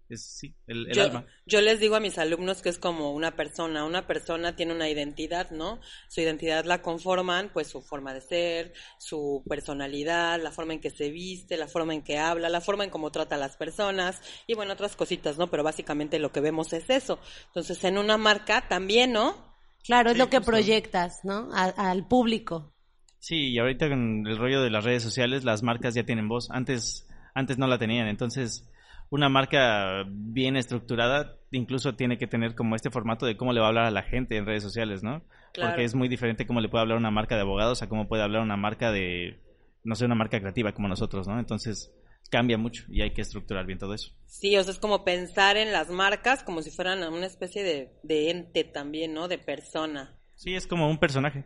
Es, 0.10 0.26
sí, 0.26 0.58
el, 0.68 0.88
el 0.88 0.94
yo, 0.94 1.04
alma. 1.04 1.26
yo 1.46 1.62
les 1.62 1.80
digo 1.80 1.96
a 1.96 2.02
mis 2.02 2.18
alumnos 2.18 2.62
que 2.62 2.68
es 2.68 2.78
como 2.78 3.14
una 3.14 3.38
persona, 3.38 3.86
una 3.86 4.08
persona 4.08 4.58
tiene 4.58 4.74
una 4.74 4.90
identidad, 4.90 5.52
¿no? 5.52 5.80
Su 6.10 6.20
identidad 6.20 6.66
la 6.66 6.82
conforman 6.82 7.50
pues 7.54 7.68
su 7.68 7.82
forma 7.82 8.14
de 8.14 8.20
ser, 8.20 8.74
su 9.00 9.42
personalidad, 9.48 10.42
la 10.42 10.52
forma 10.52 10.74
en 10.74 10.82
que 10.82 10.90
se 10.90 11.12
viste, 11.12 11.56
la 11.56 11.70
forma 11.70 11.94
en 11.94 12.02
que 12.02 12.18
habla, 12.18 12.50
la 12.50 12.60
forma 12.60 12.84
en 12.84 12.90
cómo 12.90 13.10
trata 13.12 13.36
a 13.36 13.40
las 13.40 13.56
personas 13.56 14.22
y 14.48 14.54
bueno, 14.54 14.74
otras 14.74 14.98
cositas, 14.98 15.38
¿no? 15.38 15.50
Pero 15.50 15.64
básicamente 15.64 16.20
lo 16.20 16.34
que 16.34 16.42
vemos 16.42 16.74
es 16.74 16.90
eso. 16.90 17.18
Entonces, 17.48 17.82
en 17.86 17.98
una 17.98 18.18
marca 18.18 18.68
también, 18.68 19.14
¿no? 19.14 19.51
Claro, 19.86 20.12
es 20.12 20.18
lo 20.18 20.30
que 20.30 20.38
justo. 20.38 20.52
proyectas, 20.52 21.22
¿no? 21.24 21.50
A- 21.54 21.90
al 21.92 22.08
público. 22.08 22.74
Sí, 23.20 23.50
y 23.52 23.60
ahorita 23.60 23.88
con 23.90 24.26
el 24.28 24.38
rollo 24.38 24.62
de 24.62 24.70
las 24.72 24.84
redes 24.84 25.04
sociales, 25.04 25.44
las 25.44 25.62
marcas 25.64 25.94
ya 25.94 26.04
tienen 26.04 26.28
voz. 26.28 26.50
Antes, 26.52 27.08
antes 27.36 27.58
no 27.58 27.68
la 27.68 27.78
tenían, 27.78 28.08
entonces 28.08 28.68
una 29.10 29.30
marca 29.30 30.04
bien 30.08 30.56
estructurada 30.56 31.36
incluso 31.52 31.96
tiene 31.96 32.18
que 32.18 32.28
tener 32.28 32.56
como 32.56 32.76
este 32.76 32.90
formato 32.90 33.26
de 33.26 33.36
cómo 33.36 33.52
le 33.52 33.60
va 33.60 33.66
a 33.66 33.70
hablar 33.70 33.86
a 33.86 33.92
la 33.92 34.04
gente 34.04 34.38
en 34.38 34.46
redes 34.46 34.64
sociales, 34.64 35.04
¿no? 35.04 35.22
Claro. 35.54 35.72
Porque 35.72 35.84
es 35.84 35.94
muy 35.96 36.08
diferente 36.08 36.48
cómo 36.48 36.62
le 36.62 36.70
puede 36.70 36.84
hablar 36.84 36.98
una 36.98 37.12
marca 37.12 37.36
de 37.36 37.42
abogados 37.42 37.82
a 37.82 37.90
cómo 37.90 38.08
puede 38.08 38.24
hablar 38.24 38.42
una 38.42 38.56
marca 38.56 38.92
de, 38.92 39.40
no 39.84 39.96
sé, 39.96 40.06
una 40.06 40.16
marca 40.16 40.40
creativa 40.40 40.72
como 40.72 40.88
nosotros, 40.88 41.28
¿no? 41.28 41.38
Entonces 41.40 41.92
cambia 42.32 42.58
mucho 42.58 42.86
y 42.90 43.02
hay 43.02 43.14
que 43.14 43.22
estructurar 43.22 43.68
bien 43.68 43.78
todo 43.78 43.94
eso. 43.94 44.12
Sí, 44.26 44.58
o 44.58 44.64
sea, 44.64 44.74
es 44.74 44.80
como 44.80 45.04
pensar 45.04 45.58
en 45.58 45.72
las 45.72 45.90
marcas 45.90 46.44
como 46.44 46.64
si 46.64 46.72
fueran 46.72 47.04
una 47.14 47.28
especie 47.28 47.64
de, 47.64 47.92
de 48.02 48.32
ente 48.32 48.64
también, 48.64 49.14
¿no? 49.14 49.28
De 49.28 49.38
persona. 49.38 50.18
Sí, 50.36 50.56
es 50.56 50.66
como 50.66 50.90
un 50.90 50.98
personaje. 50.98 51.46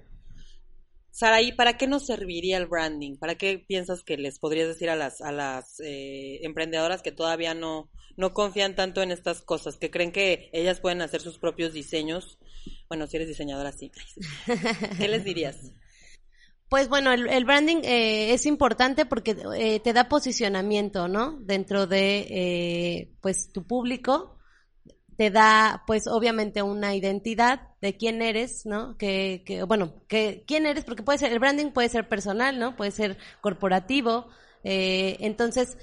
Saraí, 1.10 1.54
¿para 1.54 1.78
qué 1.78 1.88
nos 1.88 2.06
serviría 2.06 2.58
el 2.58 2.68
branding? 2.68 3.18
¿Para 3.18 3.36
qué 3.36 3.58
piensas 3.58 4.04
que 4.04 4.18
les 4.18 4.38
podrías 4.38 4.68
decir 4.68 4.90
a 4.90 4.96
las, 4.96 5.22
a 5.22 5.32
las 5.32 5.80
eh, 5.80 6.40
emprendedoras 6.44 7.02
que 7.02 7.12
todavía 7.12 7.54
no, 7.54 7.90
no 8.16 8.34
confían 8.34 8.76
tanto 8.76 9.02
en 9.02 9.12
estas 9.12 9.42
cosas, 9.42 9.78
que 9.78 9.90
creen 9.90 10.12
que 10.12 10.50
ellas 10.54 10.82
pueden 10.82 11.02
hacer 11.02 11.22
sus 11.22 11.40
propios 11.40 11.74
diseños? 11.74 12.38
Bueno, 12.90 13.08
si 13.08 13.16
eres 13.16 13.30
diseñadora, 13.30 13.72
sí. 13.72 13.92
¿Qué 14.98 15.08
les 15.08 15.24
dirías? 15.24 15.72
Pues 16.76 16.90
bueno, 16.90 17.14
el, 17.14 17.30
el 17.30 17.46
branding 17.46 17.84
eh, 17.86 18.34
es 18.34 18.46
importante 18.46 19.06
porque 19.06 19.38
eh, 19.56 19.80
te 19.80 19.94
da 19.94 20.10
posicionamiento, 20.10 21.08
¿no? 21.08 21.38
Dentro 21.40 21.88
de, 21.88 22.28
eh, 22.30 23.14
pues, 23.22 23.54
tu 23.54 23.66
público. 23.66 24.38
Te 25.16 25.32
da, 25.32 25.84
pues, 25.88 26.06
obviamente 26.06 26.64
una 26.64 26.94
identidad 26.94 27.70
de 27.80 27.96
quién 27.96 28.22
eres, 28.22 28.66
¿no? 28.66 28.98
Que, 28.98 29.44
que 29.46 29.64
bueno, 29.64 29.94
que 30.10 30.44
quién 30.46 30.66
eres, 30.66 30.84
porque 30.84 31.02
puede 31.02 31.18
ser, 31.18 31.32
el 31.32 31.40
branding 31.40 31.72
puede 31.72 31.88
ser 31.88 32.10
personal, 32.10 32.60
¿no? 32.60 32.76
Puede 32.76 32.92
ser 32.92 33.18
corporativo. 33.40 34.28
eh, 34.66 35.16
entonces, 35.22 35.78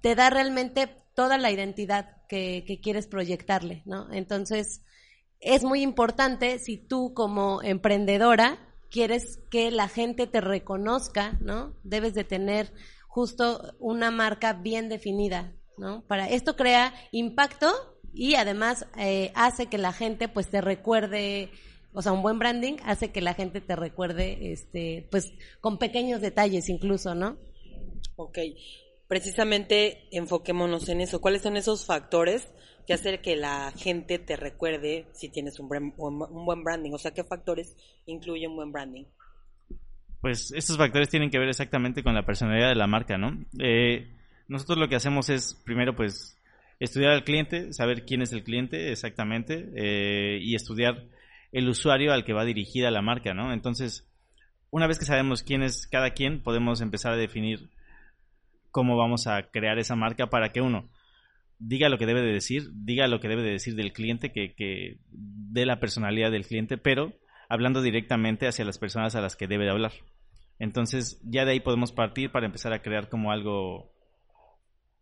te 0.00 0.14
da 0.14 0.30
realmente 0.30 0.88
toda 1.16 1.38
la 1.38 1.50
identidad 1.50 2.22
que, 2.28 2.62
que 2.64 2.80
quieres 2.80 3.08
proyectarle, 3.08 3.82
¿no? 3.84 4.12
Entonces, 4.12 4.84
es 5.40 5.64
muy 5.64 5.82
importante 5.82 6.60
si 6.60 6.76
tú 6.78 7.14
como 7.14 7.62
emprendedora 7.64 8.65
quieres 8.90 9.38
que 9.50 9.70
la 9.70 9.88
gente 9.88 10.26
te 10.26 10.40
reconozca, 10.40 11.38
¿no? 11.40 11.74
Debes 11.82 12.14
de 12.14 12.24
tener 12.24 12.72
justo 13.08 13.74
una 13.78 14.10
marca 14.10 14.52
bien 14.52 14.88
definida, 14.88 15.52
¿no? 15.78 16.04
Para 16.06 16.28
esto 16.28 16.56
crea 16.56 16.94
impacto 17.12 17.72
y 18.12 18.34
además 18.34 18.86
eh, 18.98 19.32
hace 19.34 19.66
que 19.66 19.78
la 19.78 19.92
gente 19.92 20.28
pues 20.28 20.48
te 20.48 20.60
recuerde, 20.60 21.50
o 21.92 22.02
sea, 22.02 22.12
un 22.12 22.22
buen 22.22 22.38
branding 22.38 22.76
hace 22.84 23.12
que 23.12 23.20
la 23.20 23.34
gente 23.34 23.60
te 23.60 23.76
recuerde, 23.76 24.52
este, 24.52 25.06
pues 25.10 25.32
con 25.60 25.78
pequeños 25.78 26.20
detalles 26.20 26.68
incluso, 26.68 27.14
¿no? 27.14 27.38
Ok, 28.16 28.38
precisamente 29.08 30.08
enfoquémonos 30.10 30.88
en 30.88 31.00
eso. 31.00 31.20
¿Cuáles 31.20 31.42
son 31.42 31.56
esos 31.56 31.84
factores 31.84 32.48
que 32.86 32.94
hacen 32.94 33.20
que 33.20 33.36
la 33.36 33.72
gente 33.76 34.18
te 34.18 34.36
recuerde 34.36 35.06
si 35.12 35.28
tienes 35.28 35.58
un, 35.58 35.68
buen- 35.68 35.94
un 35.98 36.44
buen 36.44 36.62
branding? 36.62 36.92
O 36.92 36.98
sea, 36.98 37.12
¿qué 37.12 37.24
factores 37.24 37.76
incluye 38.06 38.46
un 38.46 38.56
buen 38.56 38.72
branding? 38.72 39.04
Pues 40.20 40.52
estos 40.52 40.76
factores 40.78 41.08
tienen 41.08 41.30
que 41.30 41.38
ver 41.38 41.48
exactamente 41.48 42.02
con 42.02 42.14
la 42.14 42.24
personalidad 42.24 42.68
de 42.68 42.74
la 42.74 42.86
marca, 42.86 43.18
¿no? 43.18 43.44
Eh, 43.58 44.08
nosotros 44.48 44.78
lo 44.78 44.88
que 44.88 44.96
hacemos 44.96 45.28
es, 45.28 45.54
primero, 45.64 45.94
pues, 45.94 46.40
estudiar 46.80 47.12
al 47.12 47.24
cliente, 47.24 47.72
saber 47.72 48.04
quién 48.04 48.22
es 48.22 48.32
el 48.32 48.42
cliente 48.42 48.90
exactamente 48.92 49.70
eh, 49.76 50.38
y 50.40 50.54
estudiar 50.54 51.04
el 51.52 51.68
usuario 51.68 52.12
al 52.12 52.24
que 52.24 52.32
va 52.32 52.44
dirigida 52.44 52.90
la 52.90 53.02
marca, 53.02 53.34
¿no? 53.34 53.52
Entonces, 53.52 54.08
una 54.70 54.86
vez 54.86 54.98
que 54.98 55.04
sabemos 55.04 55.42
quién 55.42 55.62
es 55.62 55.86
cada 55.86 56.10
quien, 56.10 56.42
podemos 56.42 56.80
empezar 56.80 57.12
a 57.12 57.16
definir 57.16 57.70
cómo 58.70 58.96
vamos 58.96 59.26
a 59.26 59.50
crear 59.50 59.78
esa 59.78 59.96
marca 59.96 60.26
para 60.28 60.52
que 60.52 60.60
uno 60.60 60.88
diga 61.58 61.88
lo 61.88 61.98
que 61.98 62.06
debe 62.06 62.22
de 62.22 62.32
decir, 62.32 62.70
diga 62.72 63.06
lo 63.08 63.20
que 63.20 63.28
debe 63.28 63.42
de 63.42 63.52
decir 63.52 63.74
del 63.74 63.92
cliente, 63.92 64.32
que, 64.32 64.54
que 64.54 64.98
dé 65.10 65.66
la 65.66 65.80
personalidad 65.80 66.30
del 66.30 66.46
cliente, 66.46 66.78
pero 66.78 67.14
hablando 67.48 67.82
directamente 67.82 68.46
hacia 68.46 68.64
las 68.64 68.78
personas 68.78 69.14
a 69.14 69.20
las 69.20 69.36
que 69.36 69.46
debe 69.46 69.64
de 69.64 69.70
hablar. 69.70 69.92
Entonces 70.58 71.20
ya 71.22 71.44
de 71.44 71.52
ahí 71.52 71.60
podemos 71.60 71.92
partir 71.92 72.30
para 72.30 72.46
empezar 72.46 72.72
a 72.72 72.82
crear 72.82 73.08
como 73.08 73.30
algo 73.30 73.92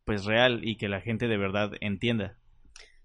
pues 0.04 0.24
real 0.24 0.60
y 0.62 0.76
que 0.76 0.88
la 0.88 1.00
gente 1.00 1.28
de 1.28 1.38
verdad 1.38 1.72
entienda. 1.80 2.36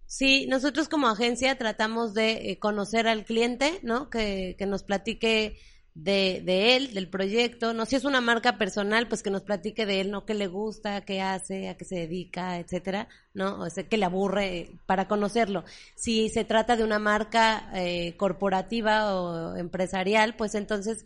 Sí, 0.06 0.48
nosotros 0.48 0.90
como 0.90 1.08
agencia 1.08 1.56
tratamos 1.58 2.14
de 2.14 2.52
eh, 2.52 2.60
conocer 2.60 3.08
al 3.08 3.26
cliente, 3.26 3.80
¿no? 3.84 4.10
Que, 4.10 4.56
que 4.58 4.66
nos 4.66 4.84
platique 4.84 5.60
de, 5.96 6.42
de 6.46 6.76
él, 6.76 6.94
del 6.94 7.10
proyecto, 7.10 7.74
no 7.74 7.86
si 7.86 7.96
es 7.96 8.06
una 8.06 8.22
marca 8.22 8.58
personal, 8.58 9.08
pues 9.08 9.24
que 9.24 9.32
nos 9.32 9.44
platique 9.44 9.86
de 9.86 10.02
él, 10.02 10.12
¿no? 10.12 10.26
¿Qué 10.26 10.34
le 10.34 10.48
gusta, 10.48 11.02
qué 11.02 11.22
hace, 11.22 11.70
a 11.70 11.78
qué 11.78 11.86
se 11.86 11.96
dedica, 11.96 12.60
etcétera, 12.60 13.08
¿no? 13.34 13.60
O 13.60 13.70
sea, 13.70 13.88
que 13.88 13.98
le 13.98 14.06
aburre 14.06 14.72
para 14.86 15.08
conocerlo. 15.08 15.66
Si 15.96 16.30
se 16.30 16.46
trata 16.46 16.76
de 16.78 16.84
una 16.84 17.00
marca 17.00 17.70
eh, 17.76 18.16
corporativa 18.18 19.14
o 19.16 19.56
empresarial, 19.56 20.36
pues 20.36 20.56
entonces 20.56 21.04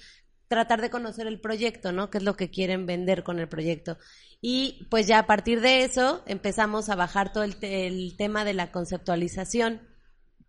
tratar 0.48 0.82
de 0.82 0.90
conocer 0.90 1.28
el 1.28 1.40
proyecto, 1.40 1.92
¿no? 1.92 2.10
¿Qué 2.10 2.20
es 2.20 2.24
lo 2.24 2.36
que 2.36 2.52
quieren 2.52 2.86
vender 2.86 3.24
con 3.24 3.40
el 3.40 3.48
proyecto? 3.48 3.98
Y 4.42 4.86
pues 4.92 5.08
ya 5.08 5.20
a 5.20 5.26
partir 5.26 5.62
de 5.62 5.84
eso 5.84 6.22
empezamos 6.28 6.90
a 6.90 6.96
bajar 6.96 7.32
todo 7.32 7.44
el, 7.44 7.56
el 7.62 8.16
tema 8.18 8.46
de 8.46 8.54
la 8.54 8.72
conceptualización 8.72 9.82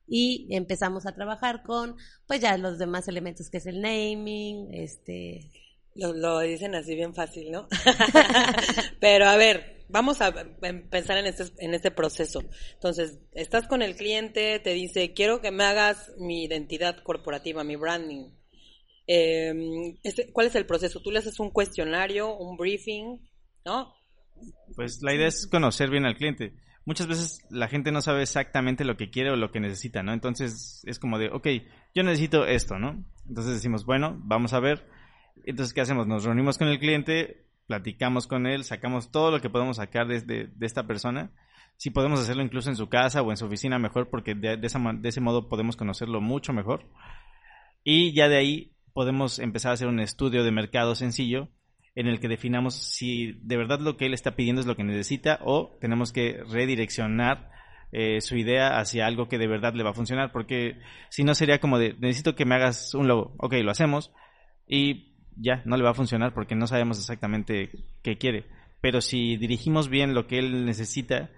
y 0.07 0.49
empezamos 0.51 1.07
a 1.07 1.15
trabajar 1.15 1.63
con 1.63 1.97
pues 2.27 2.41
ya 2.41 2.57
los 2.59 2.79
demás 2.79 3.09
elementos 3.09 3.51
que 3.51 3.59
es 3.59 3.67
el 3.67 3.81
naming, 3.81 4.69
este 4.73 5.51
lo, 5.95 6.13
lo 6.13 6.41
dicen 6.41 6.75
así 6.75 6.95
bien 6.95 7.15
fácil, 7.15 7.51
¿no? 7.51 7.69
Pero 9.01 9.27
a 9.27 9.37
ver, 9.37 9.85
vamos 9.89 10.21
a 10.21 10.33
pensar 10.91 11.19
en 11.19 11.27
este, 11.27 11.45
en 11.59 11.75
este 11.75 11.91
proceso. 11.91 12.43
Entonces, 12.75 13.21
estás 13.33 13.69
con 13.69 13.83
el 13.83 13.97
cliente, 13.97 14.59
te 14.59 14.75
dice, 14.75 15.13
quiero 15.13 15.41
que 15.41 15.53
me 15.53 15.65
hagas 15.65 16.13
mi 16.19 16.45
identidad 16.45 17.03
corporativa, 17.03 17.63
mi 17.65 17.77
branding. 17.77 18.31
Eh, 19.07 19.95
¿Cuál 20.33 20.49
es 20.49 20.55
el 20.55 20.67
proceso? 20.67 21.01
Tú 21.01 21.11
le 21.11 21.19
haces 21.19 21.39
un 21.39 21.51
cuestionario, 21.51 22.37
un 22.37 22.57
briefing, 22.57 23.21
¿no? 23.65 23.95
Pues 24.75 25.01
la 25.03 25.15
idea 25.15 25.29
es 25.29 25.47
conocer 25.47 25.91
bien 25.91 26.07
al 26.07 26.17
cliente 26.17 26.55
muchas 26.85 27.07
veces 27.07 27.45
la 27.51 27.69
gente 27.69 27.93
no 27.93 28.01
sabe 28.01 28.23
exactamente 28.23 28.85
lo 28.85 28.97
que 28.97 29.11
quiere 29.11 29.31
o 29.31 29.37
lo 29.37 29.51
que 29.51 29.61
necesita, 29.61 30.03
¿no? 30.03 30.13
Entonces 30.13 30.83
es 30.85 30.99
como 30.99 31.19
de, 31.19 31.31
ok, 31.31 31.47
yo 31.95 32.03
necesito 32.03 32.47
esto, 32.47 32.79
¿no? 32.79 33.05
Entonces 33.29 33.55
decimos, 33.55 33.85
bueno, 33.85 34.21
vamos 34.25 34.53
a 34.53 34.61
ver. 34.61 34.89
Entonces, 35.45 35.75
¿qué 35.75 35.81
hacemos? 35.81 36.07
Nos 36.07 36.25
reunimos 36.25 36.59
con 36.59 36.69
el 36.69 36.79
cliente, 36.79 37.47
platicamos 37.67 38.27
con 38.27 38.47
él, 38.47 38.65
sacamos 38.65 39.11
todo 39.11 39.31
lo 39.31 39.41
que 39.41 39.51
podemos 39.51 39.77
sacar 39.77 40.07
de, 40.07 40.21
de, 40.21 40.67
esta 40.67 40.87
persona. 40.87 41.33
Si 41.77 41.91
podemos 41.91 42.21
hacerlo 42.21 42.43
incluso 42.43 42.71
en 42.71 42.77
su 42.77 42.89
casa 42.89 43.23
o 43.23 43.31
en 43.31 43.37
su 43.37 43.47
oficina, 43.47 43.79
mejor, 43.79 44.09
porque 44.11 44.35
de, 44.35 44.57
de, 44.57 44.67
esa, 44.67 44.79
de 44.79 45.09
ese 45.09 45.21
modo 45.21 45.49
podemos 45.49 45.77
conocerlo 45.77 46.21
mucho 46.21 46.53
mejor. 46.53 46.89
Y 47.83 48.15
ya 48.15 48.29
de 48.29 48.37
ahí 48.37 48.73
podemos 48.93 49.39
empezar 49.39 49.71
a 49.71 49.75
hacer 49.75 49.89
un 49.89 50.01
estudio 50.01 50.45
de 50.45 50.53
mercado 50.53 50.95
sencillo 50.95 51.49
en 51.95 52.07
el 52.07 52.21
que 52.21 52.29
definamos 52.29 52.75
si 52.75 53.33
de 53.43 53.57
verdad 53.57 53.81
lo 53.81 53.97
que 53.97 54.07
él 54.07 54.15
está 54.15 54.35
pidiendo 54.35 54.61
es 54.61 54.67
lo 54.67 54.77
que 54.77 54.85
necesita 54.85 55.39
o 55.43 55.77
tenemos 55.81 56.13
que 56.13 56.43
redireccionar 56.49 57.51
eh, 57.93 58.21
su 58.21 58.37
idea 58.37 58.79
hacia 58.81 59.07
algo 59.07 59.29
que 59.29 59.39
de 59.39 59.47
verdad 59.47 59.75
le 59.75 59.85
va 59.85 59.91
a 59.91 59.95
funcionar, 59.95 60.33
porque 60.33 60.79
si 61.11 61.23
no 61.23 61.35
sería 61.35 61.61
como 61.61 61.79
de, 61.79 61.95
necesito 62.01 62.35
que 62.35 62.45
me 62.45 62.57
hagas 62.57 62.95
un 62.95 63.07
logo, 63.07 63.35
ok, 63.39 63.55
lo 63.63 63.71
hacemos 63.71 64.13
y 64.67 65.15
ya, 65.37 65.63
no 65.65 65.77
le 65.77 65.85
va 65.85 65.91
a 65.91 65.95
funcionar 65.95 66.35
porque 66.35 66.57
no 66.57 66.67
sabemos 66.67 66.99
exactamente 66.99 67.71
qué 68.03 68.19
quiere. 68.19 68.47
Pero 68.81 69.01
si 69.01 69.37
dirigimos 69.37 69.89
bien 69.89 70.15
lo 70.15 70.27
que 70.27 70.39
él 70.39 70.65
necesita, 70.67 71.31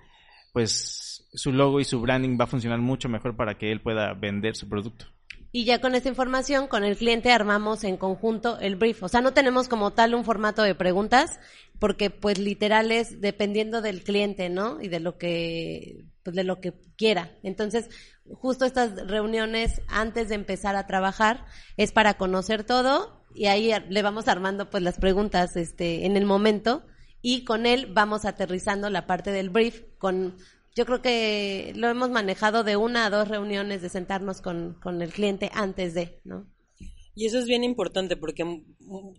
pues 0.52 1.28
su 1.32 1.52
logo 1.52 1.80
y 1.80 1.84
su 1.84 2.00
branding 2.00 2.38
va 2.40 2.44
a 2.44 2.48
funcionar 2.48 2.80
mucho 2.80 3.08
mejor 3.08 3.36
para 3.36 3.58
que 3.58 3.70
él 3.70 3.82
pueda 3.82 4.14
vender 4.14 4.56
su 4.56 4.68
producto 4.68 5.06
y 5.52 5.64
ya 5.64 5.80
con 5.80 5.94
esta 5.94 6.08
información, 6.08 6.66
con 6.66 6.84
el 6.84 6.96
cliente 6.96 7.32
armamos 7.32 7.84
en 7.84 7.96
conjunto 7.96 8.58
el 8.60 8.76
brief. 8.76 9.02
O 9.02 9.08
sea, 9.08 9.20
no 9.22 9.32
tenemos 9.32 9.68
como 9.68 9.92
tal 9.92 10.14
un 10.14 10.24
formato 10.24 10.62
de 10.62 10.74
preguntas, 10.74 11.40
porque 11.78 12.10
pues 12.10 12.38
literal 12.38 12.92
es 12.92 13.20
dependiendo 13.20 13.80
del 13.80 14.02
cliente, 14.02 14.50
¿no? 14.50 14.80
Y 14.82 14.88
de 14.88 15.00
lo 15.00 15.16
que, 15.16 16.04
pues 16.22 16.36
de 16.36 16.44
lo 16.44 16.60
que 16.60 16.74
quiera. 16.96 17.30
Entonces, 17.42 17.88
justo 18.34 18.64
estas 18.64 19.06
reuniones 19.06 19.80
antes 19.88 20.28
de 20.28 20.34
empezar 20.34 20.76
a 20.76 20.86
trabajar 20.86 21.46
es 21.76 21.92
para 21.92 22.14
conocer 22.14 22.64
todo 22.64 23.24
y 23.34 23.46
ahí 23.46 23.72
le 23.88 24.02
vamos 24.02 24.28
armando 24.28 24.70
pues 24.70 24.82
las 24.82 24.98
preguntas 24.98 25.56
este 25.56 26.06
en 26.06 26.16
el 26.16 26.24
momento 26.24 26.84
y 27.22 27.44
con 27.44 27.66
él 27.66 27.86
vamos 27.92 28.24
aterrizando 28.24 28.90
la 28.90 29.06
parte 29.06 29.30
del 29.30 29.50
brief 29.50 29.82
con 29.98 30.36
yo 30.76 30.84
creo 30.84 31.00
que 31.00 31.72
lo 31.74 31.88
hemos 31.88 32.10
manejado 32.10 32.62
de 32.62 32.76
una 32.76 33.06
a 33.06 33.10
dos 33.10 33.28
reuniones 33.28 33.80
de 33.80 33.88
sentarnos 33.88 34.42
con, 34.42 34.74
con 34.74 35.00
el 35.00 35.10
cliente 35.10 35.50
antes 35.54 35.94
de, 35.94 36.20
¿no? 36.22 36.46
Y 37.14 37.24
eso 37.24 37.38
es 37.38 37.46
bien 37.46 37.64
importante 37.64 38.14
porque 38.18 38.44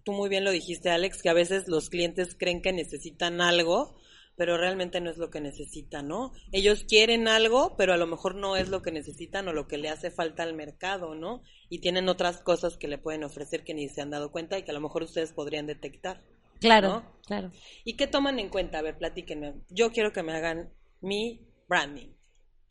tú 0.05 0.11
muy 0.11 0.29
bien 0.29 0.43
lo 0.43 0.51
dijiste, 0.51 0.91
Alex, 0.91 1.23
que 1.23 1.29
a 1.29 1.33
veces 1.33 1.67
los 1.67 1.89
clientes 1.89 2.35
creen 2.37 2.61
que 2.61 2.71
necesitan 2.71 3.41
algo, 3.41 3.95
pero 4.35 4.55
realmente 4.55 5.01
no 5.01 5.09
es 5.09 5.17
lo 5.17 5.31
que 5.31 5.41
necesitan, 5.41 6.07
¿no? 6.07 6.31
Ellos 6.51 6.85
quieren 6.87 7.27
algo, 7.27 7.75
pero 7.75 7.91
a 7.91 7.97
lo 7.97 8.05
mejor 8.05 8.35
no 8.35 8.55
es 8.55 8.69
lo 8.69 8.83
que 8.83 8.91
necesitan 8.91 9.47
o 9.47 9.53
lo 9.53 9.67
que 9.67 9.79
le 9.79 9.89
hace 9.89 10.11
falta 10.11 10.43
al 10.43 10.53
mercado, 10.53 11.15
¿no? 11.15 11.41
Y 11.69 11.79
tienen 11.79 12.07
otras 12.07 12.39
cosas 12.41 12.77
que 12.77 12.87
le 12.87 12.99
pueden 12.99 13.23
ofrecer 13.23 13.63
que 13.63 13.73
ni 13.73 13.89
se 13.89 14.01
han 14.01 14.11
dado 14.11 14.31
cuenta 14.31 14.59
y 14.59 14.63
que 14.63 14.69
a 14.69 14.75
lo 14.75 14.81
mejor 14.81 15.01
ustedes 15.01 15.33
podrían 15.33 15.65
detectar. 15.65 16.21
Claro, 16.59 17.03
claro. 17.25 17.51
¿Y 17.83 17.95
qué 17.95 18.05
toman 18.05 18.37
en 18.37 18.49
cuenta? 18.49 18.77
A 18.77 18.83
ver, 18.83 18.99
platíquenme. 18.99 19.55
Yo 19.71 19.91
quiero 19.91 20.13
que 20.13 20.21
me 20.21 20.33
hagan 20.33 20.71
mi 21.01 21.46
branding, 21.67 22.09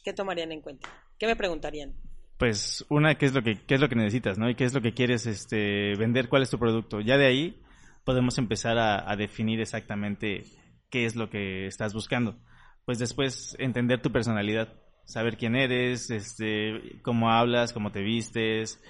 ¿qué 0.02 0.12
tomarían 0.12 0.52
en 0.52 0.60
cuenta? 0.60 0.88
¿Qué 1.18 1.26
me 1.26 1.36
preguntarían? 1.36 1.94
Pues 2.38 2.84
una, 2.90 3.14
¿qué 3.16 3.26
es 3.26 3.34
lo 3.34 3.42
que, 3.42 3.64
qué 3.64 3.74
es 3.74 3.80
lo 3.80 3.88
que 3.88 3.94
necesitas, 3.94 4.38
¿no? 4.38 4.50
Y 4.50 4.54
qué 4.54 4.64
es 4.64 4.74
lo 4.74 4.82
que 4.82 4.92
quieres 4.92 5.26
este, 5.26 5.94
vender, 5.96 6.28
cuál 6.28 6.42
es 6.42 6.50
tu 6.50 6.58
producto. 6.58 7.00
Ya 7.00 7.16
de 7.16 7.26
ahí 7.26 7.62
podemos 8.04 8.38
empezar 8.38 8.78
a, 8.78 9.16
definir 9.16 9.60
exactamente 9.60 10.44
qué 10.90 11.06
es 11.06 11.16
lo 11.16 11.30
que 11.30 11.66
estás 11.66 11.94
buscando. 11.94 12.36
Pues 12.84 12.98
después 12.98 13.56
entender 13.58 14.00
tu 14.00 14.12
personalidad, 14.12 14.74
saber 15.04 15.36
quién 15.36 15.56
eres, 15.56 16.10
este, 16.10 17.00
cómo 17.02 17.30
hablas, 17.30 17.72
cómo 17.72 17.90
te 17.90 18.02
vistes, 18.02 18.80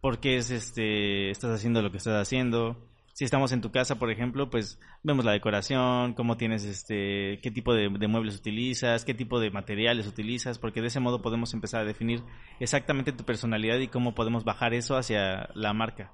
por 0.00 0.20
qué 0.20 0.36
es, 0.36 0.50
este, 0.50 1.30
estás 1.30 1.52
haciendo 1.52 1.80
lo 1.80 1.90
que 1.90 1.96
estás 1.96 2.20
haciendo, 2.20 2.90
si 3.16 3.24
estamos 3.24 3.50
en 3.52 3.62
tu 3.62 3.72
casa, 3.72 3.98
por 3.98 4.10
ejemplo, 4.10 4.50
pues 4.50 4.78
vemos 5.02 5.24
la 5.24 5.32
decoración, 5.32 6.12
cómo 6.12 6.36
tienes 6.36 6.64
este, 6.64 7.40
qué 7.42 7.50
tipo 7.50 7.72
de, 7.72 7.88
muebles 7.88 8.36
utilizas, 8.36 9.06
qué 9.06 9.14
tipo 9.14 9.40
de 9.40 9.50
materiales 9.50 10.06
utilizas, 10.06 10.58
porque 10.58 10.82
de 10.82 10.88
ese 10.88 11.00
modo 11.00 11.22
podemos 11.22 11.54
empezar 11.54 11.80
a 11.80 11.86
definir 11.86 12.22
exactamente 12.60 13.12
tu 13.12 13.24
personalidad 13.24 13.78
y 13.78 13.88
cómo 13.88 14.14
podemos 14.14 14.44
bajar 14.44 14.74
eso 14.74 14.98
hacia 14.98 15.48
la 15.54 15.72
marca. 15.72 16.12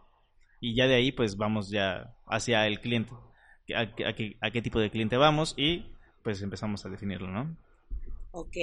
Y 0.60 0.76
ya 0.76 0.86
de 0.86 0.94
ahí, 0.94 1.10
pues 1.10 1.36
vamos 1.36 1.70
ya 1.70 2.14
hacia 2.24 2.68
el 2.68 2.80
cliente, 2.80 3.12
a, 3.74 3.96
qué, 3.96 4.36
a 4.40 4.50
qué 4.52 4.62
tipo 4.62 4.78
de 4.78 4.92
cliente 4.92 5.16
vamos 5.16 5.54
y 5.56 5.96
pues 6.22 6.40
empezamos 6.40 6.86
a 6.86 6.88
definirlo, 6.88 7.32
¿no? 7.32 7.56
Ok, 8.30 8.56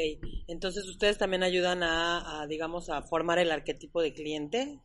entonces 0.48 0.88
ustedes 0.88 1.18
también 1.18 1.44
ayudan 1.44 1.84
a, 1.84 2.40
a, 2.40 2.48
digamos, 2.48 2.90
a 2.90 3.02
formar 3.02 3.38
el 3.38 3.52
arquetipo 3.52 4.02
de 4.02 4.14
cliente, 4.14 4.80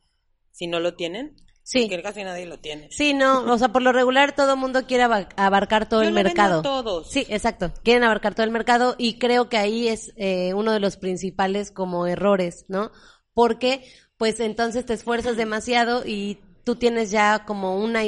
si 0.50 0.66
no 0.66 0.80
lo 0.80 0.94
tienen. 0.94 1.36
Sí. 1.64 1.88
Que 1.88 2.02
casi 2.02 2.22
nadie 2.22 2.44
lo 2.44 2.58
tiene. 2.58 2.88
Sí, 2.90 3.14
no, 3.14 3.42
o 3.50 3.58
sea, 3.58 3.70
por 3.70 3.80
lo 3.80 3.90
regular 3.90 4.36
todo 4.36 4.52
el 4.52 4.58
mundo 4.58 4.86
quiere 4.86 5.04
abarcar 5.04 5.88
todo 5.88 6.02
el 6.02 6.12
mercado. 6.12 6.60
todos. 6.60 7.10
Sí, 7.10 7.26
exacto. 7.30 7.72
Quieren 7.82 8.04
abarcar 8.04 8.34
todo 8.34 8.44
el 8.44 8.52
mercado 8.52 8.96
y 8.98 9.18
creo 9.18 9.48
que 9.48 9.56
ahí 9.56 9.88
es 9.88 10.12
eh, 10.16 10.52
uno 10.52 10.72
de 10.72 10.80
los 10.80 10.98
principales 10.98 11.70
como 11.70 12.06
errores, 12.06 12.66
¿no? 12.68 12.92
Porque 13.32 13.82
pues 14.18 14.40
entonces 14.40 14.84
te 14.84 14.92
esfuerzas 14.92 15.38
demasiado 15.38 16.02
y 16.04 16.38
tú 16.64 16.76
tienes 16.76 17.10
ya 17.10 17.46
como 17.46 17.78
una, 17.78 18.02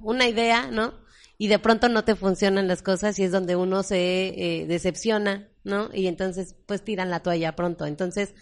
una 0.00 0.28
idea, 0.28 0.70
¿no? 0.70 0.92
Y 1.38 1.48
de 1.48 1.58
pronto 1.58 1.88
no 1.88 2.04
te 2.04 2.14
funcionan 2.14 2.68
las 2.68 2.82
cosas 2.82 3.18
y 3.18 3.24
es 3.24 3.32
donde 3.32 3.56
uno 3.56 3.82
se 3.84 4.28
eh, 4.28 4.66
decepciona, 4.66 5.48
¿no? 5.64 5.88
Y 5.94 6.08
entonces 6.08 6.56
pues 6.66 6.84
tiran 6.84 7.08
la 7.08 7.20
toalla 7.20 7.56
pronto. 7.56 7.86
Entonces 7.86 8.34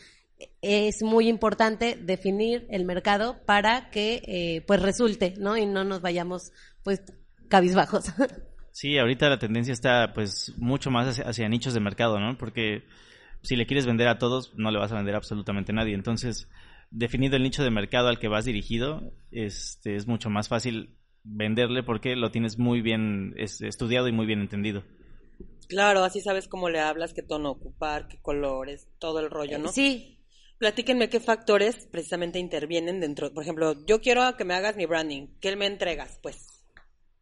es 0.62 1.03
muy 1.03 1.29
importante 1.29 1.96
definir 2.01 2.66
el 2.70 2.85
mercado 2.85 3.38
para 3.46 3.90
que 3.90 4.22
eh, 4.27 4.64
pues 4.66 4.83
resulte, 4.83 5.35
¿no? 5.38 5.57
Y 5.57 5.66
no 5.66 5.85
nos 5.85 6.01
vayamos 6.01 6.53
pues 6.83 7.03
cabizbajos. 7.49 8.12
Sí, 8.77 8.99
ahorita 8.99 9.31
la 9.31 9.38
tendencia 9.38 9.72
está 9.72 10.12
pues 10.12 10.53
mucho 10.59 10.90
más 10.90 11.18
hacia, 11.18 11.49
nichos 11.49 11.72
de 11.72 11.81
mercado, 11.81 12.20
¿no? 12.20 12.37
Porque 12.37 12.83
si 13.40 13.57
le 13.57 13.64
quieres 13.64 13.87
vender 13.87 14.07
a 14.07 14.18
todos, 14.18 14.53
no 14.55 14.70
le 14.70 14.79
vas 14.79 14.92
a 14.92 14.96
vender 14.96 15.14
a 15.14 15.16
absolutamente 15.16 15.72
nadie. 15.72 15.94
Entonces, 15.94 16.51
definido 16.90 17.37
el 17.37 17.42
nicho 17.42 17.64
de 17.64 17.70
mercado 17.70 18.09
al 18.09 18.18
que 18.18 18.29
vas 18.29 18.44
dirigido, 18.44 19.14
este, 19.31 19.96
es 19.96 20.07
mucho 20.07 20.29
más 20.29 20.49
fácil 20.49 20.99
venderle 21.25 21.85
porque 21.85 22.16
lo 22.16 22.31
tienes 22.31 22.59
muy 22.59 22.83
bien 22.83 23.33
estudiado 23.38 24.09
y 24.09 24.12
muy 24.12 24.27
bien 24.27 24.42
entendido. 24.42 24.85
Claro, 25.68 26.05
así 26.05 26.20
sabes 26.20 26.46
cómo 26.46 26.68
le 26.68 26.81
hablas, 26.81 27.14
qué 27.14 27.22
tono 27.22 27.53
ocupar, 27.53 28.09
qué 28.09 28.18
colores, 28.20 28.88
todo 28.99 29.20
el 29.20 29.31
rollo, 29.31 29.59
¿no? 29.59 29.68
Sí, 29.68 30.15
Platíquenme 30.59 31.11
qué 31.11 31.21
factores 31.21 31.87
precisamente 31.90 32.38
intervienen 32.38 33.01
dentro. 33.01 33.33
Por 33.33 33.42
ejemplo, 33.42 33.85
yo 33.87 34.01
quiero 34.01 34.37
que 34.37 34.45
me 34.45 34.55
hagas 34.55 34.77
mi 34.77 34.87
branding. 34.87 35.29
¿Qué 35.40 35.55
me 35.55 35.66
entregas? 35.66 36.19
Pues. 36.23 36.64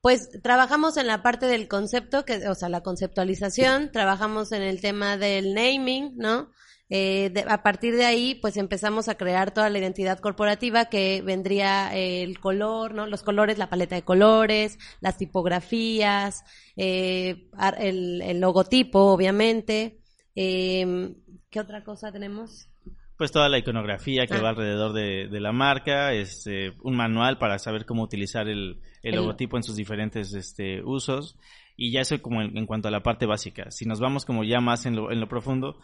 Pues 0.00 0.28
trabajamos 0.42 0.96
en 0.98 1.06
la 1.06 1.22
parte 1.22 1.46
del 1.46 1.66
concepto, 1.66 2.24
que, 2.24 2.46
o 2.48 2.54
sea, 2.54 2.68
la 2.68 2.82
conceptualización, 2.82 3.90
trabajamos 3.90 4.52
en 4.52 4.62
el 4.62 4.80
tema 4.80 5.16
del 5.16 5.54
naming, 5.54 6.12
¿no? 6.16 6.50
Eh, 6.90 7.32
a 7.48 7.62
partir 7.62 7.96
de 7.96 8.04
ahí, 8.04 8.34
pues 8.34 8.58
empezamos 8.58 9.08
a 9.08 9.16
crear 9.16 9.52
toda 9.52 9.70
la 9.70 9.78
identidad 9.78 10.18
corporativa 10.18 10.84
que 10.84 11.22
vendría 11.22 11.92
el 11.96 12.38
color, 12.38 12.94
¿no? 12.94 13.06
Los 13.06 13.22
colores, 13.22 13.56
la 13.56 13.70
paleta 13.70 13.94
de 13.94 14.02
colores, 14.02 14.78
las 15.00 15.16
tipografías, 15.16 16.44
eh, 16.76 17.48
el, 17.78 18.40
logotipo, 18.40 19.00
obviamente. 19.12 20.02
Eh, 20.36 21.14
¿Qué 21.48 21.60
otra 21.60 21.82
cosa 21.82 22.12
tenemos? 22.12 22.68
Pues 23.16 23.30
toda 23.30 23.48
la 23.48 23.58
iconografía 23.58 24.26
que 24.26 24.34
ah. 24.34 24.42
va 24.42 24.48
alrededor 24.50 24.92
de, 24.92 25.40
la 25.40 25.52
marca, 25.52 26.12
este, 26.12 26.72
un 26.82 26.96
manual 26.96 27.38
para 27.38 27.58
saber 27.58 27.86
cómo 27.86 28.02
utilizar 28.02 28.48
el, 28.48 28.80
logotipo 29.02 29.56
en 29.56 29.62
sus 29.62 29.76
diferentes 29.76 30.34
este, 30.34 30.82
usos. 30.82 31.36
Y 31.76 31.92
ya 31.92 32.00
eso 32.00 32.20
como 32.22 32.42
en, 32.42 32.66
cuanto 32.66 32.88
a 32.88 32.90
la 32.90 33.02
parte 33.02 33.26
básica. 33.26 33.70
Si 33.70 33.84
nos 33.84 34.00
vamos 34.00 34.24
como 34.24 34.44
ya 34.44 34.60
más 34.60 34.86
en 34.86 34.96
lo, 34.96 35.12
en 35.12 35.20
lo 35.20 35.28
profundo, 35.28 35.80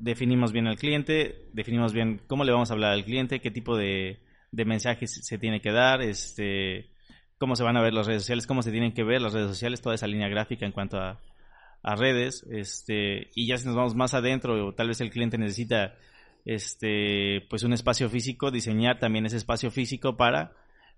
definimos 0.00 0.52
bien 0.52 0.66
al 0.66 0.76
cliente, 0.76 1.46
definimos 1.52 1.92
bien 1.92 2.20
cómo 2.26 2.44
le 2.44 2.52
vamos 2.52 2.70
a 2.70 2.74
hablar 2.74 2.92
al 2.92 3.04
cliente, 3.04 3.40
qué 3.40 3.50
tipo 3.50 3.76
de, 3.76 4.20
mensajes 4.52 5.20
se 5.24 5.38
tiene 5.38 5.60
que 5.60 5.72
dar, 5.72 6.02
este, 6.02 6.90
cómo 7.38 7.56
se 7.56 7.64
van 7.64 7.76
a 7.76 7.82
ver 7.82 7.94
las 7.94 8.06
redes 8.06 8.22
sociales, 8.22 8.46
cómo 8.46 8.62
se 8.62 8.70
tienen 8.70 8.92
que 8.92 9.04
ver 9.04 9.20
las 9.20 9.32
redes 9.32 9.48
sociales, 9.48 9.80
toda 9.80 9.94
esa 9.94 10.06
línea 10.06 10.28
gráfica 10.28 10.66
en 10.66 10.72
cuanto 10.72 10.98
a, 10.98 11.20
redes, 11.96 12.44
este, 12.50 13.30
y 13.34 13.46
ya 13.46 13.56
si 13.56 13.66
nos 13.66 13.74
vamos 13.74 13.94
más 13.94 14.12
adentro, 14.12 14.66
o 14.66 14.74
tal 14.74 14.88
vez 14.88 15.00
el 15.00 15.10
cliente 15.10 15.38
necesita 15.38 15.94
este, 16.48 17.46
pues 17.50 17.62
un 17.62 17.74
espacio 17.74 18.08
físico, 18.08 18.50
diseñar 18.50 18.98
también 18.98 19.26
ese 19.26 19.36
espacio 19.36 19.70
físico 19.70 20.16
para 20.16 20.52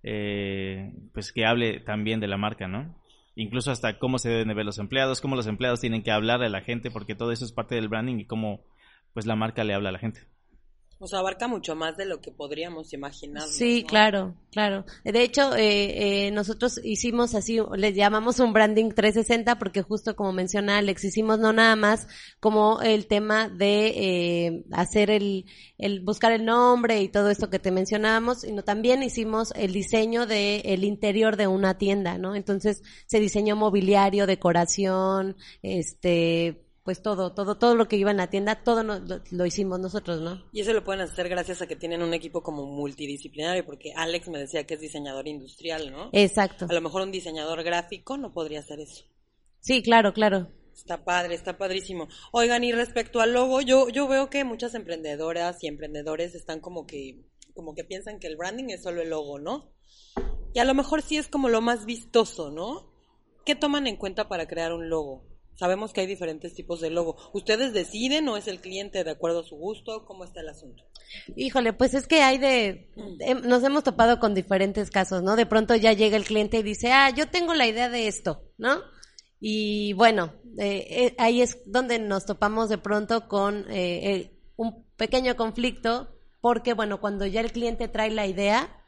eh, 0.04 0.92
pues 1.12 1.32
que 1.32 1.44
hable 1.44 1.80
también 1.80 2.20
de 2.20 2.28
la 2.28 2.36
marca, 2.36 2.68
¿no? 2.68 2.94
Incluso 3.34 3.72
hasta 3.72 3.98
cómo 3.98 4.18
se 4.18 4.28
deben 4.28 4.46
de 4.46 4.54
ver 4.54 4.64
los 4.64 4.78
empleados, 4.78 5.20
cómo 5.20 5.34
los 5.34 5.48
empleados 5.48 5.80
tienen 5.80 6.04
que 6.04 6.12
hablar 6.12 6.40
a 6.44 6.48
la 6.48 6.60
gente, 6.60 6.92
porque 6.92 7.16
todo 7.16 7.32
eso 7.32 7.44
es 7.44 7.50
parte 7.50 7.74
del 7.74 7.88
branding 7.88 8.20
y 8.20 8.26
cómo 8.26 8.60
pues 9.12 9.26
la 9.26 9.34
marca 9.34 9.64
le 9.64 9.74
habla 9.74 9.88
a 9.88 9.92
la 9.92 9.98
gente. 9.98 10.20
Sea, 11.06 11.20
abarca 11.20 11.48
mucho 11.48 11.74
más 11.74 11.96
de 11.96 12.04
lo 12.04 12.20
que 12.20 12.30
podríamos 12.30 12.92
imaginar. 12.92 13.48
Sí, 13.48 13.84
claro, 13.88 14.34
claro. 14.52 14.84
De 15.02 15.22
hecho, 15.22 15.56
eh, 15.56 16.26
eh, 16.26 16.30
nosotros 16.30 16.78
hicimos 16.84 17.34
así, 17.34 17.58
le 17.74 17.94
llamamos 17.94 18.38
un 18.38 18.52
branding 18.52 18.90
360 18.90 19.58
porque 19.58 19.80
justo 19.80 20.14
como 20.14 20.32
menciona 20.32 20.76
Alex, 20.76 21.04
hicimos 21.04 21.38
no 21.38 21.54
nada 21.54 21.74
más 21.74 22.06
como 22.38 22.82
el 22.82 23.06
tema 23.06 23.48
de 23.48 23.86
eh, 23.86 24.64
hacer 24.72 25.10
el, 25.10 25.46
el 25.78 26.00
buscar 26.00 26.32
el 26.32 26.44
nombre 26.44 27.00
y 27.00 27.08
todo 27.08 27.30
esto 27.30 27.48
que 27.48 27.58
te 27.58 27.70
mencionábamos, 27.70 28.42
sino 28.42 28.62
también 28.62 29.02
hicimos 29.02 29.54
el 29.56 29.72
diseño 29.72 30.26
de 30.26 30.60
el 30.66 30.84
interior 30.84 31.38
de 31.38 31.46
una 31.46 31.78
tienda, 31.78 32.18
¿no? 32.18 32.34
Entonces 32.34 32.82
se 33.06 33.20
diseñó 33.20 33.56
mobiliario, 33.56 34.26
decoración, 34.26 35.36
este 35.62 36.69
pues 36.84 37.02
todo, 37.02 37.32
todo, 37.32 37.58
todo 37.58 37.74
lo 37.74 37.88
que 37.88 37.96
iba 37.96 38.10
en 38.10 38.16
la 38.16 38.30
tienda, 38.30 38.62
todo 38.62 38.82
lo, 38.82 39.46
hicimos 39.46 39.80
nosotros, 39.80 40.20
¿no? 40.20 40.42
Y 40.52 40.60
eso 40.60 40.72
lo 40.72 40.82
pueden 40.82 41.02
hacer 41.02 41.28
gracias 41.28 41.60
a 41.60 41.66
que 41.66 41.76
tienen 41.76 42.02
un 42.02 42.14
equipo 42.14 42.42
como 42.42 42.64
multidisciplinario, 42.66 43.66
porque 43.66 43.92
Alex 43.94 44.28
me 44.28 44.38
decía 44.38 44.66
que 44.66 44.74
es 44.74 44.80
diseñador 44.80 45.28
industrial, 45.28 45.92
¿no? 45.92 46.10
Exacto. 46.12 46.66
A 46.68 46.72
lo 46.72 46.80
mejor 46.80 47.02
un 47.02 47.12
diseñador 47.12 47.62
gráfico 47.62 48.16
no 48.16 48.32
podría 48.32 48.60
hacer 48.60 48.80
eso. 48.80 49.04
Sí, 49.60 49.82
claro, 49.82 50.14
claro. 50.14 50.48
Está 50.74 51.04
padre, 51.04 51.34
está 51.34 51.58
padrísimo. 51.58 52.08
Oigan, 52.32 52.64
y 52.64 52.72
respecto 52.72 53.20
al 53.20 53.34
logo, 53.34 53.60
yo, 53.60 53.90
yo 53.90 54.08
veo 54.08 54.30
que 54.30 54.44
muchas 54.44 54.74
emprendedoras 54.74 55.62
y 55.62 55.66
emprendedores 55.66 56.34
están 56.34 56.60
como 56.60 56.86
que, 56.86 57.20
como 57.54 57.74
que 57.74 57.84
piensan 57.84 58.18
que 58.18 58.26
el 58.26 58.36
branding 58.36 58.70
es 58.70 58.82
solo 58.82 59.02
el 59.02 59.10
logo, 59.10 59.38
¿no? 59.38 59.74
Y 60.54 60.58
a 60.58 60.64
lo 60.64 60.74
mejor 60.74 61.02
sí 61.02 61.18
es 61.18 61.28
como 61.28 61.50
lo 61.50 61.60
más 61.60 61.84
vistoso, 61.84 62.50
¿no? 62.50 62.90
¿Qué 63.44 63.54
toman 63.54 63.86
en 63.86 63.96
cuenta 63.96 64.28
para 64.28 64.46
crear 64.46 64.72
un 64.72 64.88
logo? 64.88 65.30
Sabemos 65.60 65.92
que 65.92 66.00
hay 66.00 66.06
diferentes 66.06 66.54
tipos 66.54 66.80
de 66.80 66.88
logo. 66.88 67.18
¿Ustedes 67.34 67.74
deciden 67.74 68.26
o 68.30 68.38
es 68.38 68.48
el 68.48 68.62
cliente 68.62 69.04
de 69.04 69.10
acuerdo 69.10 69.40
a 69.40 69.44
su 69.44 69.56
gusto? 69.56 70.06
¿Cómo 70.06 70.24
está 70.24 70.40
el 70.40 70.48
asunto? 70.48 70.84
Híjole, 71.36 71.74
pues 71.74 71.92
es 71.92 72.06
que 72.06 72.22
hay 72.22 72.38
de... 72.38 72.88
nos 73.44 73.62
hemos 73.62 73.84
topado 73.84 74.18
con 74.20 74.32
diferentes 74.32 74.90
casos, 74.90 75.22
¿no? 75.22 75.36
De 75.36 75.44
pronto 75.44 75.76
ya 75.76 75.92
llega 75.92 76.16
el 76.16 76.24
cliente 76.24 76.56
y 76.56 76.62
dice, 76.62 76.92
ah, 76.92 77.10
yo 77.10 77.28
tengo 77.28 77.52
la 77.52 77.66
idea 77.66 77.90
de 77.90 78.08
esto, 78.08 78.42
¿no? 78.56 78.80
Y 79.38 79.92
bueno, 79.92 80.32
eh, 80.56 80.86
eh, 80.88 81.14
ahí 81.18 81.42
es 81.42 81.58
donde 81.66 81.98
nos 81.98 82.24
topamos 82.24 82.70
de 82.70 82.78
pronto 82.78 83.28
con 83.28 83.66
eh, 83.68 84.40
un 84.56 84.86
pequeño 84.96 85.36
conflicto, 85.36 86.08
porque 86.40 86.72
bueno, 86.72 87.02
cuando 87.02 87.26
ya 87.26 87.42
el 87.42 87.52
cliente 87.52 87.86
trae 87.86 88.10
la 88.10 88.26
idea, 88.26 88.79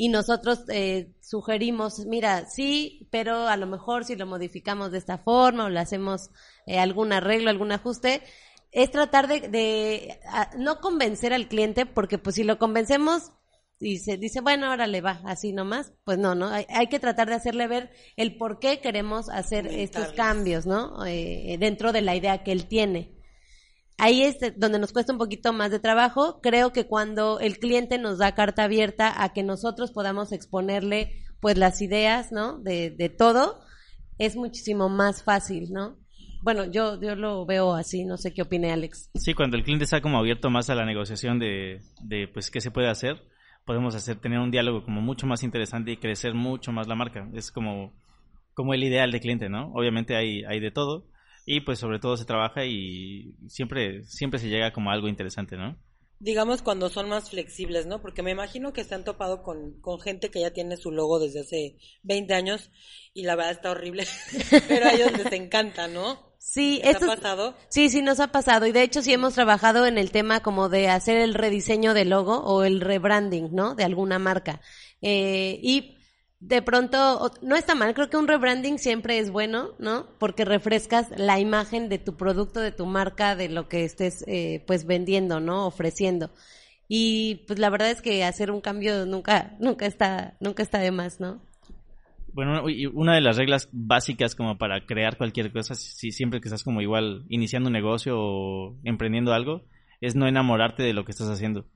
y 0.00 0.08
nosotros 0.10 0.60
eh, 0.68 1.12
sugerimos, 1.20 2.06
mira, 2.06 2.48
sí, 2.48 3.08
pero 3.10 3.48
a 3.48 3.56
lo 3.56 3.66
mejor 3.66 4.04
si 4.04 4.14
lo 4.14 4.26
modificamos 4.26 4.92
de 4.92 4.98
esta 4.98 5.18
forma 5.18 5.64
o 5.64 5.68
le 5.68 5.80
hacemos 5.80 6.30
eh, 6.66 6.78
algún 6.78 7.12
arreglo, 7.12 7.50
algún 7.50 7.72
ajuste, 7.72 8.22
es 8.70 8.92
tratar 8.92 9.26
de, 9.26 10.20
no 10.56 10.80
convencer 10.80 11.32
al 11.32 11.48
cliente, 11.48 11.84
porque 11.84 12.16
pues 12.16 12.36
si 12.36 12.44
lo 12.44 12.58
convencemos 12.58 13.32
y 13.80 13.98
se 13.98 14.16
dice, 14.16 14.40
bueno, 14.40 14.66
ahora 14.70 14.86
le 14.86 15.00
va 15.00 15.20
así 15.24 15.52
nomás, 15.52 15.92
pues 16.04 16.16
no, 16.16 16.36
¿no? 16.36 16.48
Hay, 16.48 16.66
hay, 16.68 16.86
que 16.86 17.00
tratar 17.00 17.28
de 17.28 17.34
hacerle 17.34 17.66
ver 17.66 17.90
el 18.16 18.36
por 18.36 18.60
qué 18.60 18.80
queremos 18.80 19.28
hacer 19.28 19.66
estos 19.66 20.12
cambios, 20.12 20.64
¿no? 20.64 21.04
Eh, 21.06 21.56
dentro 21.58 21.92
de 21.92 22.02
la 22.02 22.14
idea 22.14 22.44
que 22.44 22.52
él 22.52 22.68
tiene 22.68 23.17
ahí 23.98 24.22
es 24.22 24.38
donde 24.56 24.78
nos 24.78 24.92
cuesta 24.92 25.12
un 25.12 25.18
poquito 25.18 25.52
más 25.52 25.70
de 25.70 25.80
trabajo. 25.80 26.40
Creo 26.40 26.72
que 26.72 26.86
cuando 26.86 27.40
el 27.40 27.58
cliente 27.58 27.98
nos 27.98 28.18
da 28.18 28.34
carta 28.34 28.64
abierta 28.64 29.22
a 29.22 29.32
que 29.32 29.42
nosotros 29.42 29.90
podamos 29.90 30.32
exponerle 30.32 31.24
pues 31.40 31.58
las 31.58 31.82
ideas, 31.82 32.32
¿no? 32.32 32.58
De, 32.58 33.14
todo, 33.16 33.60
es 34.18 34.36
muchísimo 34.36 34.88
más 34.88 35.22
fácil, 35.22 35.72
¿no? 35.72 35.98
Bueno, 36.42 36.64
yo, 36.64 37.00
yo 37.00 37.16
lo 37.16 37.44
veo 37.46 37.74
así, 37.74 38.04
no 38.04 38.16
sé 38.16 38.32
qué 38.32 38.42
opine 38.42 38.72
Alex. 38.72 39.10
Sí, 39.14 39.34
cuando 39.34 39.56
el 39.56 39.64
cliente 39.64 39.84
está 39.84 40.00
como 40.00 40.18
abierto 40.18 40.50
más 40.50 40.70
a 40.70 40.74
la 40.76 40.86
negociación 40.86 41.38
de, 41.38 41.80
de 42.02 42.28
pues 42.28 42.50
qué 42.50 42.60
se 42.60 42.70
puede 42.70 42.88
hacer, 42.88 43.22
podemos 43.64 43.94
hacer, 43.96 44.20
tener 44.20 44.38
un 44.38 44.52
diálogo 44.52 44.84
como 44.84 45.00
mucho 45.00 45.26
más 45.26 45.42
interesante 45.42 45.90
y 45.90 45.96
crecer 45.96 46.34
mucho 46.34 46.72
más 46.72 46.86
la 46.86 46.94
marca. 46.94 47.28
Es 47.34 47.50
como, 47.50 47.92
como 48.54 48.72
el 48.72 48.84
ideal 48.84 49.10
de 49.10 49.20
cliente, 49.20 49.48
¿no? 49.48 49.72
Obviamente 49.74 50.16
hay, 50.16 50.44
hay 50.44 50.60
de 50.60 50.70
todo, 50.70 51.06
y 51.50 51.62
pues 51.62 51.78
sobre 51.78 51.98
todo 51.98 52.18
se 52.18 52.26
trabaja 52.26 52.66
y 52.66 53.34
siempre 53.48 54.04
siempre 54.04 54.38
se 54.38 54.50
llega 54.50 54.70
como 54.74 54.90
algo 54.90 55.08
interesante, 55.08 55.56
¿no? 55.56 55.78
Digamos 56.20 56.60
cuando 56.60 56.90
son 56.90 57.08
más 57.08 57.30
flexibles, 57.30 57.86
¿no? 57.86 58.02
Porque 58.02 58.22
me 58.22 58.32
imagino 58.32 58.74
que 58.74 58.84
se 58.84 58.94
han 58.94 59.02
topado 59.02 59.42
con, 59.42 59.80
con 59.80 59.98
gente 59.98 60.30
que 60.30 60.40
ya 60.40 60.52
tiene 60.52 60.76
su 60.76 60.90
logo 60.90 61.18
desde 61.18 61.40
hace 61.40 61.78
20 62.02 62.34
años 62.34 62.70
y 63.14 63.22
la 63.22 63.34
verdad 63.34 63.52
está 63.52 63.70
horrible, 63.70 64.06
pero 64.68 64.86
a 64.88 64.92
ellos 64.92 65.12
les 65.16 65.32
encanta, 65.32 65.88
¿no? 65.88 66.34
Sí, 66.36 66.80
¿Te 66.82 66.90
ha 66.90 67.00
pasado? 67.00 67.56
Sí, 67.70 67.88
sí 67.88 68.02
nos 68.02 68.20
ha 68.20 68.28
pasado 68.28 68.66
y 68.66 68.72
de 68.72 68.82
hecho 68.82 69.00
sí 69.00 69.14
hemos 69.14 69.32
trabajado 69.32 69.86
en 69.86 69.96
el 69.96 70.10
tema 70.10 70.40
como 70.40 70.68
de 70.68 70.88
hacer 70.88 71.16
el 71.16 71.32
rediseño 71.32 71.94
del 71.94 72.10
logo 72.10 72.40
o 72.40 72.62
el 72.62 72.82
rebranding, 72.82 73.54
¿no? 73.54 73.74
De 73.74 73.84
alguna 73.84 74.18
marca. 74.18 74.60
Eh, 75.00 75.58
y 75.62 75.97
de 76.40 76.62
pronto, 76.62 77.32
no 77.42 77.56
está 77.56 77.74
mal, 77.74 77.94
creo 77.94 78.10
que 78.10 78.16
un 78.16 78.28
rebranding 78.28 78.78
siempre 78.78 79.18
es 79.18 79.30
bueno, 79.30 79.70
¿no? 79.78 80.06
Porque 80.18 80.44
refrescas 80.44 81.10
la 81.16 81.40
imagen 81.40 81.88
de 81.88 81.98
tu 81.98 82.16
producto, 82.16 82.60
de 82.60 82.70
tu 82.70 82.86
marca, 82.86 83.34
de 83.34 83.48
lo 83.48 83.68
que 83.68 83.84
estés 83.84 84.24
eh, 84.28 84.62
pues 84.66 84.86
vendiendo, 84.86 85.40
¿no? 85.40 85.66
Ofreciendo. 85.66 86.30
Y 86.86 87.42
pues 87.46 87.58
la 87.58 87.70
verdad 87.70 87.90
es 87.90 88.00
que 88.00 88.24
hacer 88.24 88.50
un 88.52 88.60
cambio 88.60 89.04
nunca, 89.04 89.56
nunca 89.58 89.86
está, 89.86 90.36
nunca 90.40 90.62
está 90.62 90.78
de 90.78 90.92
más, 90.92 91.18
¿no? 91.20 91.42
Bueno, 92.32 92.62
una 92.94 93.14
de 93.16 93.20
las 93.20 93.36
reglas 93.36 93.68
básicas 93.72 94.36
como 94.36 94.58
para 94.58 94.86
crear 94.86 95.18
cualquier 95.18 95.52
cosa, 95.52 95.74
si 95.74 96.12
siempre 96.12 96.40
que 96.40 96.46
estás 96.46 96.62
como 96.62 96.80
igual 96.80 97.24
iniciando 97.28 97.66
un 97.66 97.72
negocio 97.72 98.14
o 98.16 98.76
emprendiendo 98.84 99.32
algo, 99.32 99.64
es 100.00 100.14
no 100.14 100.28
enamorarte 100.28 100.84
de 100.84 100.92
lo 100.92 101.04
que 101.04 101.10
estás 101.10 101.28
haciendo. 101.28 101.66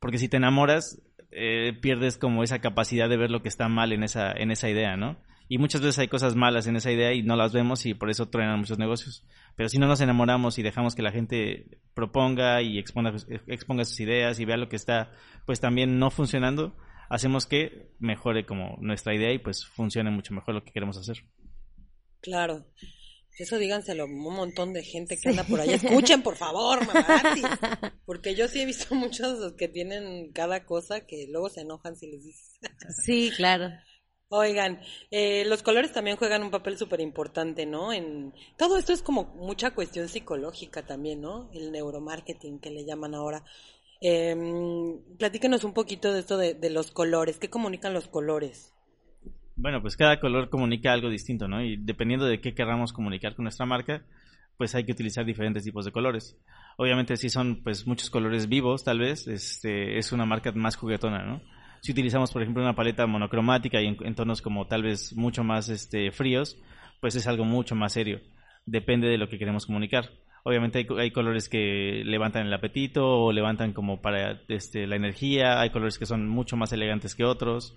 Porque 0.00 0.18
si 0.18 0.28
te 0.28 0.38
enamoras, 0.38 1.00
eh, 1.32 1.72
pierdes 1.80 2.18
como 2.18 2.42
esa 2.42 2.60
capacidad 2.60 3.08
de 3.08 3.16
ver 3.16 3.30
lo 3.30 3.42
que 3.42 3.48
está 3.48 3.68
mal 3.68 3.92
en 3.92 4.02
esa, 4.02 4.32
en 4.32 4.50
esa 4.50 4.68
idea, 4.68 4.96
¿no? 4.96 5.18
Y 5.48 5.58
muchas 5.58 5.80
veces 5.80 5.98
hay 5.98 6.08
cosas 6.08 6.36
malas 6.36 6.68
en 6.68 6.76
esa 6.76 6.92
idea 6.92 7.12
y 7.12 7.24
no 7.24 7.34
las 7.34 7.52
vemos 7.52 7.84
y 7.84 7.94
por 7.94 8.08
eso 8.08 8.28
truenan 8.28 8.60
muchos 8.60 8.78
negocios. 8.78 9.26
Pero 9.56 9.68
si 9.68 9.78
no 9.78 9.88
nos 9.88 10.00
enamoramos 10.00 10.58
y 10.58 10.62
dejamos 10.62 10.94
que 10.94 11.02
la 11.02 11.10
gente 11.10 11.80
proponga 11.92 12.62
y 12.62 12.78
exponga, 12.78 13.12
exponga 13.48 13.84
sus 13.84 13.98
ideas 13.98 14.38
y 14.38 14.44
vea 14.44 14.56
lo 14.56 14.68
que 14.68 14.76
está 14.76 15.12
pues 15.46 15.58
también 15.58 15.98
no 15.98 16.10
funcionando, 16.10 16.76
hacemos 17.08 17.46
que 17.46 17.90
mejore 17.98 18.46
como 18.46 18.76
nuestra 18.80 19.12
idea 19.12 19.32
y 19.32 19.38
pues 19.38 19.66
funcione 19.66 20.12
mucho 20.12 20.34
mejor 20.34 20.54
lo 20.54 20.62
que 20.62 20.70
queremos 20.70 20.96
hacer. 20.96 21.24
Claro. 22.22 22.64
Eso 23.38 23.58
díganselo 23.58 24.02
a 24.02 24.06
un 24.06 24.34
montón 24.34 24.72
de 24.72 24.82
gente 24.82 25.16
que 25.16 25.30
anda 25.30 25.44
por 25.44 25.60
ahí. 25.60 25.70
Escuchen, 25.70 26.22
por 26.22 26.36
favor, 26.36 26.86
mamarazzi. 26.86 27.42
Porque 28.04 28.34
yo 28.34 28.48
sí 28.48 28.60
he 28.60 28.66
visto 28.66 28.94
muchos 28.94 29.54
que 29.54 29.68
tienen 29.68 30.32
cada 30.32 30.66
cosa 30.66 31.06
que 31.06 31.26
luego 31.28 31.48
se 31.48 31.62
enojan 31.62 31.96
si 31.96 32.10
les 32.10 32.24
dices. 32.24 32.58
Sí, 33.04 33.30
claro. 33.34 33.70
Oigan, 34.32 34.80
eh, 35.10 35.44
los 35.46 35.62
colores 35.62 35.92
también 35.92 36.16
juegan 36.16 36.42
un 36.42 36.52
papel 36.52 36.78
súper 36.78 37.00
importante, 37.00 37.66
¿no? 37.66 37.92
En 37.92 38.32
todo 38.56 38.78
esto 38.78 38.92
es 38.92 39.02
como 39.02 39.24
mucha 39.34 39.72
cuestión 39.72 40.08
psicológica 40.08 40.86
también, 40.86 41.20
¿no? 41.20 41.50
El 41.52 41.72
neuromarketing 41.72 42.60
que 42.60 42.70
le 42.70 42.84
llaman 42.84 43.14
ahora. 43.14 43.44
Eh, 44.00 44.36
platíquenos 45.18 45.64
un 45.64 45.72
poquito 45.72 46.12
de 46.12 46.20
esto 46.20 46.36
de, 46.36 46.54
de 46.54 46.70
los 46.70 46.92
colores. 46.92 47.38
¿Qué 47.38 47.50
comunican 47.50 47.92
los 47.92 48.06
colores? 48.06 48.72
Bueno, 49.60 49.82
pues 49.82 49.94
cada 49.94 50.18
color 50.18 50.48
comunica 50.48 50.90
algo 50.90 51.10
distinto, 51.10 51.46
¿no? 51.46 51.62
Y 51.62 51.76
dependiendo 51.76 52.24
de 52.24 52.40
qué 52.40 52.54
queramos 52.54 52.94
comunicar 52.94 53.34
con 53.34 53.42
nuestra 53.42 53.66
marca, 53.66 54.02
pues 54.56 54.74
hay 54.74 54.84
que 54.84 54.92
utilizar 54.92 55.26
diferentes 55.26 55.64
tipos 55.64 55.84
de 55.84 55.92
colores. 55.92 56.38
Obviamente 56.78 57.14
si 57.18 57.28
son 57.28 57.62
pues 57.62 57.86
muchos 57.86 58.08
colores 58.08 58.48
vivos, 58.48 58.84
tal 58.84 59.00
vez, 59.00 59.28
este, 59.28 59.98
es 59.98 60.12
una 60.12 60.24
marca 60.24 60.50
más 60.52 60.76
juguetona, 60.76 61.26
¿no? 61.26 61.42
Si 61.82 61.92
utilizamos, 61.92 62.32
por 62.32 62.40
ejemplo, 62.40 62.62
una 62.62 62.74
paleta 62.74 63.06
monocromática 63.06 63.82
y 63.82 63.88
en, 63.88 64.14
tonos 64.14 64.40
como 64.40 64.66
tal 64.66 64.82
vez 64.82 65.14
mucho 65.14 65.44
más 65.44 65.68
este, 65.68 66.10
fríos, 66.10 66.56
pues 67.02 67.14
es 67.16 67.26
algo 67.26 67.44
mucho 67.44 67.74
más 67.74 67.92
serio. 67.92 68.20
Depende 68.64 69.08
de 69.08 69.18
lo 69.18 69.28
que 69.28 69.38
queremos 69.38 69.66
comunicar. 69.66 70.08
Obviamente 70.42 70.78
hay, 70.78 70.86
hay, 70.98 71.10
colores 71.10 71.50
que 71.50 72.02
levantan 72.06 72.46
el 72.46 72.54
apetito 72.54 73.06
o 73.06 73.30
levantan 73.30 73.74
como 73.74 74.00
para 74.00 74.40
este, 74.48 74.86
la 74.86 74.96
energía, 74.96 75.60
hay 75.60 75.68
colores 75.68 75.98
que 75.98 76.06
son 76.06 76.26
mucho 76.28 76.56
más 76.56 76.72
elegantes 76.72 77.14
que 77.14 77.24
otros 77.24 77.76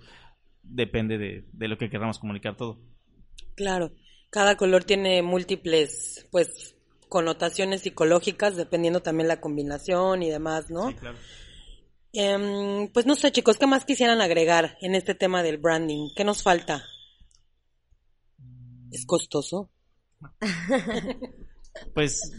depende 0.64 1.18
de, 1.18 1.44
de 1.52 1.68
lo 1.68 1.78
que 1.78 1.90
queramos 1.90 2.18
comunicar 2.18 2.56
todo. 2.56 2.80
Claro, 3.54 3.92
cada 4.30 4.56
color 4.56 4.84
tiene 4.84 5.22
múltiples, 5.22 6.26
pues, 6.30 6.74
connotaciones 7.08 7.82
psicológicas, 7.82 8.56
dependiendo 8.56 9.00
también 9.02 9.28
la 9.28 9.40
combinación 9.40 10.22
y 10.22 10.30
demás, 10.30 10.70
¿no? 10.70 10.88
Sí, 10.88 10.94
claro. 10.94 11.18
Em, 12.16 12.88
pues 12.92 13.06
no 13.06 13.16
sé, 13.16 13.32
chicos, 13.32 13.58
¿qué 13.58 13.66
más 13.66 13.84
quisieran 13.84 14.20
agregar 14.20 14.76
en 14.80 14.94
este 14.94 15.16
tema 15.16 15.42
del 15.42 15.58
branding? 15.58 16.10
¿Qué 16.14 16.22
nos 16.22 16.44
falta? 16.44 16.84
¿Es 18.92 19.04
costoso? 19.04 19.68
pues 21.94 22.32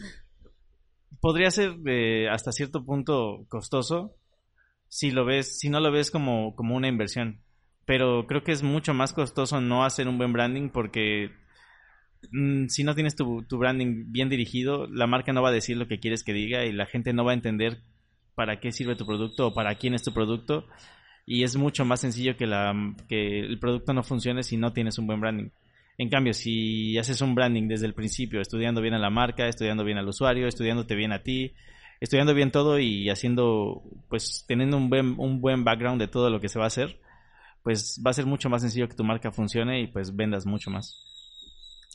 podría 1.20 1.50
ser 1.50 1.76
de 1.76 2.30
hasta 2.30 2.52
cierto 2.52 2.84
punto 2.84 3.44
costoso 3.48 4.16
si 4.88 5.10
lo 5.10 5.26
ves, 5.26 5.58
si 5.58 5.68
no 5.68 5.80
lo 5.80 5.92
ves 5.92 6.10
como, 6.10 6.56
como 6.56 6.74
una 6.74 6.88
inversión 6.88 7.42
pero 7.86 8.26
creo 8.26 8.42
que 8.42 8.52
es 8.52 8.62
mucho 8.62 8.92
más 8.92 9.12
costoso 9.12 9.60
no 9.60 9.84
hacer 9.84 10.08
un 10.08 10.18
buen 10.18 10.32
branding 10.32 10.68
porque 10.68 11.30
mm, 12.32 12.66
si 12.66 12.84
no 12.84 12.94
tienes 12.94 13.14
tu, 13.14 13.46
branding 13.48 14.12
bien 14.12 14.28
dirigido, 14.28 14.86
la 14.88 15.06
marca 15.06 15.32
no 15.32 15.40
va 15.40 15.50
a 15.50 15.52
decir 15.52 15.76
lo 15.76 15.86
que 15.86 16.00
quieres 16.00 16.24
que 16.24 16.32
diga 16.32 16.66
y 16.66 16.72
la 16.72 16.86
gente 16.86 17.12
no 17.12 17.24
va 17.24 17.30
a 17.30 17.34
entender 17.34 17.78
para 18.34 18.60
qué 18.60 18.72
sirve 18.72 18.96
tu 18.96 19.06
producto 19.06 19.46
o 19.46 19.54
para 19.54 19.76
quién 19.76 19.94
es 19.94 20.02
tu 20.02 20.12
producto 20.12 20.66
y 21.24 21.44
es 21.44 21.56
mucho 21.56 21.84
más 21.84 22.00
sencillo 22.00 22.36
que, 22.36 22.46
la, 22.46 22.74
que 23.08 23.40
el 23.40 23.58
producto 23.58 23.94
no 23.94 24.02
funcione 24.02 24.42
si 24.42 24.56
no 24.56 24.72
tienes 24.72 24.98
un 24.98 25.06
buen 25.06 25.20
branding. 25.20 25.50
En 25.98 26.10
cambio, 26.10 26.34
si 26.34 26.98
haces 26.98 27.20
un 27.22 27.34
branding 27.34 27.68
desde 27.68 27.86
el 27.86 27.94
principio, 27.94 28.40
estudiando 28.40 28.82
bien 28.82 28.94
a 28.94 28.98
la 28.98 29.10
marca, 29.10 29.48
estudiando 29.48 29.82
bien 29.82 29.96
al 29.96 30.06
usuario, 30.06 30.46
estudiándote 30.46 30.94
bien 30.94 31.12
a 31.12 31.22
ti, 31.22 31.54
estudiando 32.00 32.34
bien 32.34 32.50
todo 32.50 32.78
y 32.78 33.08
haciendo, 33.08 33.82
pues 34.08 34.44
teniendo 34.46 34.76
un 34.76 34.90
buen, 34.90 35.14
un 35.18 35.40
buen 35.40 35.64
background 35.64 36.00
de 36.00 36.08
todo 36.08 36.28
lo 36.28 36.40
que 36.40 36.48
se 36.48 36.58
va 36.58 36.66
a 36.66 36.68
hacer, 36.68 37.00
pues 37.66 38.00
va 38.06 38.12
a 38.12 38.14
ser 38.14 38.26
mucho 38.26 38.48
más 38.48 38.62
sencillo 38.62 38.88
que 38.88 38.94
tu 38.94 39.02
marca 39.02 39.32
funcione 39.32 39.80
y 39.80 39.88
pues 39.88 40.14
vendas 40.14 40.46
mucho 40.46 40.70
más. 40.70 41.02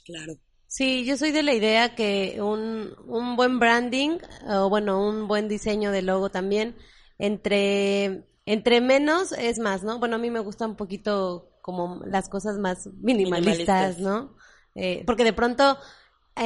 Claro. 0.03 0.33
Sí, 0.67 1.05
yo 1.05 1.15
soy 1.15 1.31
de 1.31 1.43
la 1.43 1.53
idea 1.53 1.95
que 1.95 2.41
un, 2.41 2.93
un 3.07 3.37
buen 3.37 3.57
branding, 3.57 4.17
o 4.49 4.67
bueno, 4.67 5.01
un 5.07 5.29
buen 5.29 5.47
diseño 5.47 5.91
de 5.91 6.01
logo 6.01 6.29
también, 6.29 6.75
entre, 7.17 8.25
entre 8.45 8.81
menos 8.81 9.31
es 9.31 9.59
más, 9.59 9.81
¿no? 9.83 9.97
Bueno, 9.97 10.17
a 10.17 10.19
mí 10.19 10.29
me 10.29 10.41
gusta 10.41 10.67
un 10.67 10.75
poquito 10.75 11.53
como 11.61 12.01
las 12.05 12.27
cosas 12.27 12.57
más 12.57 12.89
minimalistas, 13.01 13.97
¿no? 13.97 14.35
Eh, 14.75 15.03
porque 15.05 15.23
de 15.23 15.31
pronto 15.31 15.77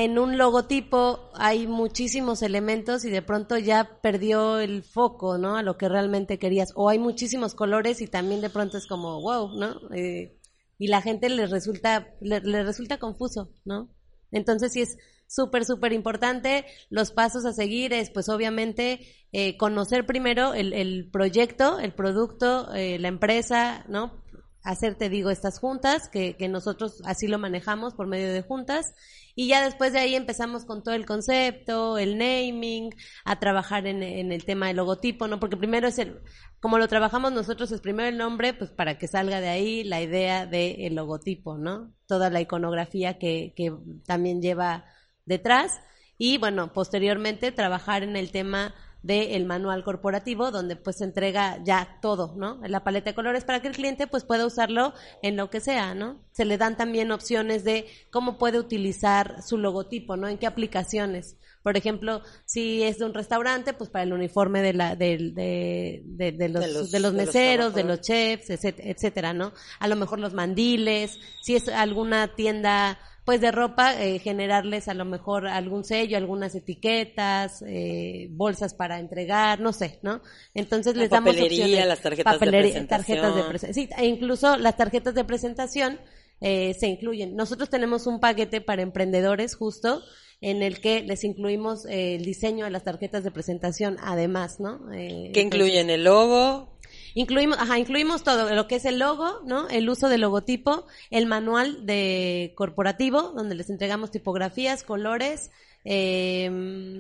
en 0.04 0.20
un 0.20 0.38
logotipo 0.38 1.30
hay 1.36 1.68
muchísimos 1.68 2.42
elementos 2.42 3.06
y 3.06 3.10
de 3.10 3.22
pronto 3.22 3.58
ya 3.58 4.02
perdió 4.02 4.60
el 4.60 4.84
foco, 4.84 5.38
¿no? 5.38 5.56
A 5.56 5.64
lo 5.64 5.78
que 5.78 5.88
realmente 5.88 6.38
querías. 6.38 6.74
O 6.76 6.90
hay 6.90 7.00
muchísimos 7.00 7.56
colores 7.56 8.02
y 8.02 8.08
también 8.08 8.42
de 8.42 8.50
pronto 8.50 8.78
es 8.78 8.88
como, 8.88 9.22
wow, 9.22 9.58
¿no? 9.58 9.80
Eh, 9.94 10.38
y 10.78 10.88
la 10.88 11.02
gente 11.02 11.30
le 11.30 11.48
resulta, 11.48 12.10
le, 12.20 12.40
resulta 12.64 12.98
confuso, 12.98 13.52
¿no? 13.64 13.90
Entonces 14.32 14.74
sí 14.74 14.82
es 14.82 14.98
súper, 15.28 15.64
súper 15.64 15.94
importante. 15.94 16.66
Los 16.90 17.12
pasos 17.12 17.46
a 17.46 17.54
seguir 17.54 17.94
es, 17.94 18.10
pues 18.10 18.28
obviamente, 18.28 19.00
eh, 19.32 19.56
conocer 19.56 20.06
primero 20.06 20.54
el, 20.54 20.74
el, 20.74 21.10
proyecto, 21.10 21.80
el 21.80 21.94
producto, 21.94 22.74
eh, 22.74 23.00
la 23.00 23.08
empresa, 23.08 23.86
¿no? 23.88 24.22
Hacer, 24.62 24.96
te 24.96 25.10
digo, 25.10 25.30
estas 25.30 25.60
juntas, 25.60 26.10
que, 26.10 26.36
que 26.36 26.50
nosotros 26.50 27.02
así 27.06 27.28
lo 27.28 27.40
manejamos 27.40 27.94
por 27.94 28.08
medio 28.08 28.34
de 28.34 28.42
juntas 28.42 28.94
y 29.36 29.48
ya 29.48 29.64
después 29.64 29.92
de 29.94 30.00
ahí 30.00 30.16
empezamos 30.16 30.66
con 30.66 30.82
todo 30.82 30.96
el 30.96 31.06
concepto, 31.06 31.98
el 31.98 32.18
naming, 32.18 32.96
a 33.26 33.38
trabajar 33.40 33.86
en, 33.86 34.02
el 34.02 34.46
tema 34.46 34.68
del 34.68 34.78
logotipo, 34.78 35.28
¿no? 35.28 35.40
Porque 35.40 35.58
primero 35.58 35.88
es 35.88 36.00
el, 36.00 36.22
como 36.62 36.78
lo 36.78 36.88
trabajamos 36.88 37.34
nosotros, 37.34 37.72
es 37.72 37.82
primero 37.82 38.08
el 38.08 38.18
nombre, 38.18 38.54
pues 38.54 38.72
para 38.72 38.98
que 38.98 39.08
salga 39.08 39.42
de 39.42 39.50
ahí 39.50 39.84
la 39.84 40.02
idea 40.02 40.46
del 40.46 40.96
logotipo, 40.96 41.58
¿no? 41.58 41.94
Toda 42.08 42.30
la 42.30 42.40
iconografía 42.40 43.18
que, 43.18 43.54
que 43.58 43.74
también 44.06 44.42
lleva 44.42 44.86
detrás. 45.26 45.82
Y 46.18 46.38
bueno, 46.38 46.72
posteriormente 46.72 47.52
trabajar 47.52 48.04
en 48.04 48.16
el 48.16 48.32
tema 48.32 48.74
del 49.06 49.46
manual 49.46 49.84
corporativo 49.84 50.50
donde 50.50 50.76
pues 50.76 50.98
se 50.98 51.04
entrega 51.04 51.64
ya 51.64 52.00
todo, 52.02 52.34
¿no? 52.36 52.60
La 52.68 52.84
paleta 52.84 53.12
de 53.12 53.16
colores 53.16 53.44
para 53.44 53.62
que 53.62 53.68
el 53.68 53.76
cliente 53.76 54.08
pues 54.08 54.24
pueda 54.24 54.48
usarlo 54.48 54.94
en 55.22 55.38
lo 55.38 55.52
que 55.52 55.60
sea, 55.60 55.94
¿no? 55.94 56.20
Se 56.32 56.44
le 56.44 56.58
dan 56.58 56.76
también 56.76 57.12
opciones 57.12 57.64
de 57.64 57.86
cómo 58.10 58.40
puede 58.40 58.58
utilizar 58.58 59.44
su 59.44 59.60
logotipo, 59.60 60.18
¿no? 60.18 60.28
En 60.28 60.40
qué 60.40 60.48
aplicaciones. 60.48 61.38
Por 61.62 61.78
ejemplo, 61.78 62.24
si 62.46 62.82
es 62.82 62.98
de 62.98 63.06
un 63.06 63.14
restaurante, 63.14 63.74
pues 63.74 63.92
para 63.92 64.04
el 64.04 64.14
uniforme 64.14 64.64
de 64.64 64.74
la 64.74 64.96
de, 64.96 65.18
de, 65.36 66.32
de, 66.32 66.50
los, 66.50 66.92
de 66.92 67.00
los, 67.00 67.14
meseros, 67.14 67.76
de 67.76 67.84
los, 67.84 68.02
chefs, 68.02 68.50
etcétera, 68.50 69.34
¿no? 69.34 69.54
A 69.80 69.88
lo 69.88 69.96
mejor 69.96 70.20
los 70.20 70.34
mandiles, 70.34 71.20
si 71.44 71.56
es 71.56 71.70
alguna 71.70 72.34
tienda 72.36 72.98
pues 73.26 73.42
de 73.42 73.52
ropa, 73.52 74.00
eh, 74.00 74.20
generarles 74.20 74.88
a 74.88 74.94
lo 74.94 75.04
mejor 75.04 75.48
algún 75.48 75.84
sello, 75.84 76.16
algunas 76.16 76.54
etiquetas, 76.54 77.64
eh, 77.68 78.28
bolsas 78.30 78.76
para 78.76 79.00
entregar, 79.00 79.60
no 79.60 79.74
sé, 79.74 80.00
¿no? 80.04 80.22
Entonces 80.54 80.96
les 80.96 81.10
damos 81.10 81.36
opciones. 81.36 81.88
las 81.88 82.02
tarjetas 82.02 82.40
de 82.40 82.48
presentación. 82.48 82.88
Tarjetas 82.88 83.36
de 83.36 83.44
presentación. 83.44 83.88
Sí, 83.88 83.94
e 83.98 84.06
incluso 84.06 84.58
las 84.58 84.78
tarjetas 84.78 85.16
de 85.16 85.24
presentación 85.24 86.00
eh, 86.40 86.76
se 86.76 86.86
incluyen. 86.86 87.36
Nosotros 87.36 87.72
tenemos 87.72 88.06
un 88.06 88.20
paquete 88.20 88.62
para 88.62 88.84
emprendedores 88.84 89.56
justo 89.56 90.04
en 90.40 90.62
el 90.62 90.80
que 90.80 91.02
les 91.02 91.24
incluimos 91.24 91.86
el 91.90 92.24
diseño 92.24 92.66
de 92.66 92.72
las 92.72 92.84
tarjetas 92.84 93.24
de 93.24 93.32
presentación 93.32 93.98
además, 94.04 94.60
¿no? 94.60 94.88
que 94.92 95.42
incluyen 95.42 95.90
el 95.90 96.04
logo, 96.04 96.75
Incluimos, 97.18 97.58
ajá, 97.58 97.80
incluimos 97.80 98.24
todo, 98.24 98.54
lo 98.54 98.68
que 98.68 98.76
es 98.76 98.84
el 98.84 99.00
logo, 99.00 99.40
¿no? 99.46 99.70
El 99.70 99.90
uso 99.90 100.10
del 100.10 100.22
logotipo, 100.22 100.86
el 101.10 101.28
manual 101.28 101.86
de 101.86 102.52
corporativo, 102.56 103.32
donde 103.34 103.56
les 103.56 103.70
entregamos 103.70 104.12
tipografías, 104.12 104.84
colores, 104.84 105.50
eh, 105.86 106.46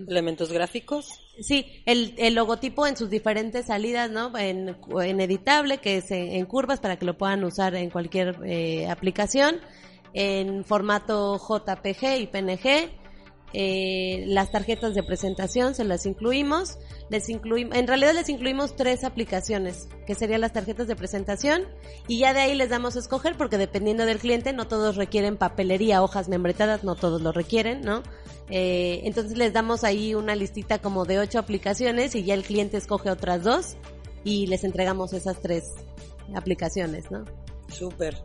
elementos 0.07 0.53
gráficos. 0.53 1.19
Sí, 1.41 1.83
el, 1.85 2.15
el, 2.17 2.33
logotipo 2.33 2.87
en 2.87 2.95
sus 2.95 3.09
diferentes 3.09 3.65
salidas, 3.65 4.09
¿no? 4.09 4.31
En, 4.37 4.77
en 5.03 5.19
editable, 5.19 5.79
que 5.79 5.97
es 5.97 6.09
en, 6.11 6.45
curvas 6.45 6.79
para 6.79 6.97
que 6.97 7.05
lo 7.05 7.17
puedan 7.17 7.43
usar 7.43 7.75
en 7.75 7.89
cualquier 7.89 8.39
eh, 8.45 8.87
aplicación, 8.87 9.59
en 10.13 10.63
formato 10.63 11.37
JPG 11.37 12.21
y 12.21 12.27
PNG, 12.27 12.89
eh, 13.57 14.25
las 14.27 14.51
tarjetas 14.51 14.95
de 14.95 15.01
presentación 15.01 15.75
se 15.75 15.85
las 15.85 16.05
incluimos. 16.05 16.77
Les 17.09 17.29
incluimos, 17.29 17.77
en 17.77 17.87
realidad 17.87 18.13
les 18.13 18.27
incluimos 18.27 18.75
tres 18.75 19.05
aplicaciones, 19.05 19.87
que 20.05 20.13
serían 20.13 20.41
las 20.41 20.51
tarjetas 20.51 20.87
de 20.87 20.95
presentación, 20.97 21.63
y 22.09 22.19
ya 22.19 22.33
de 22.33 22.41
ahí 22.41 22.53
les 22.53 22.69
damos 22.69 22.97
a 22.97 22.99
escoger, 22.99 23.37
porque 23.37 23.57
dependiendo 23.57 24.05
del 24.05 24.17
cliente, 24.17 24.51
no 24.51 24.67
todos 24.67 24.97
requieren 24.97 25.37
papelería, 25.37 26.03
hojas 26.03 26.27
membretadas, 26.27 26.83
no 26.83 26.95
todos 26.95 27.21
lo 27.21 27.31
requieren, 27.31 27.79
¿no? 27.79 28.03
Eh, 28.49 28.99
entonces 29.05 29.37
les 29.37 29.53
damos 29.53 29.85
ahí 29.85 30.15
una 30.15 30.35
listita 30.35 30.79
como 30.79 31.05
de 31.05 31.19
ocho 31.19 31.39
aplicaciones 31.39 32.13
y 32.13 32.25
ya 32.25 32.33
el 32.33 32.43
cliente 32.43 32.75
escoge 32.75 33.09
otras 33.09 33.41
dos 33.43 33.77
y 34.25 34.47
les 34.47 34.65
entregamos 34.65 35.13
esas 35.13 35.41
tres 35.41 35.71
aplicaciones, 36.35 37.09
¿no? 37.09 37.23
Súper. 37.69 38.17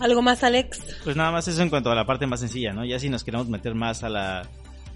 ¿Algo 0.00 0.22
más, 0.22 0.44
Alex? 0.44 0.80
Pues 1.04 1.16
nada 1.16 1.30
más 1.32 1.48
eso 1.48 1.62
en 1.62 1.70
cuanto 1.70 1.90
a 1.90 1.94
la 1.94 2.04
parte 2.06 2.26
más 2.26 2.40
sencilla, 2.40 2.72
¿no? 2.72 2.84
Ya 2.84 2.98
si 2.98 3.08
nos 3.08 3.24
queremos 3.24 3.48
meter 3.48 3.74
más 3.74 4.02
a 4.04 4.08
la 4.08 4.48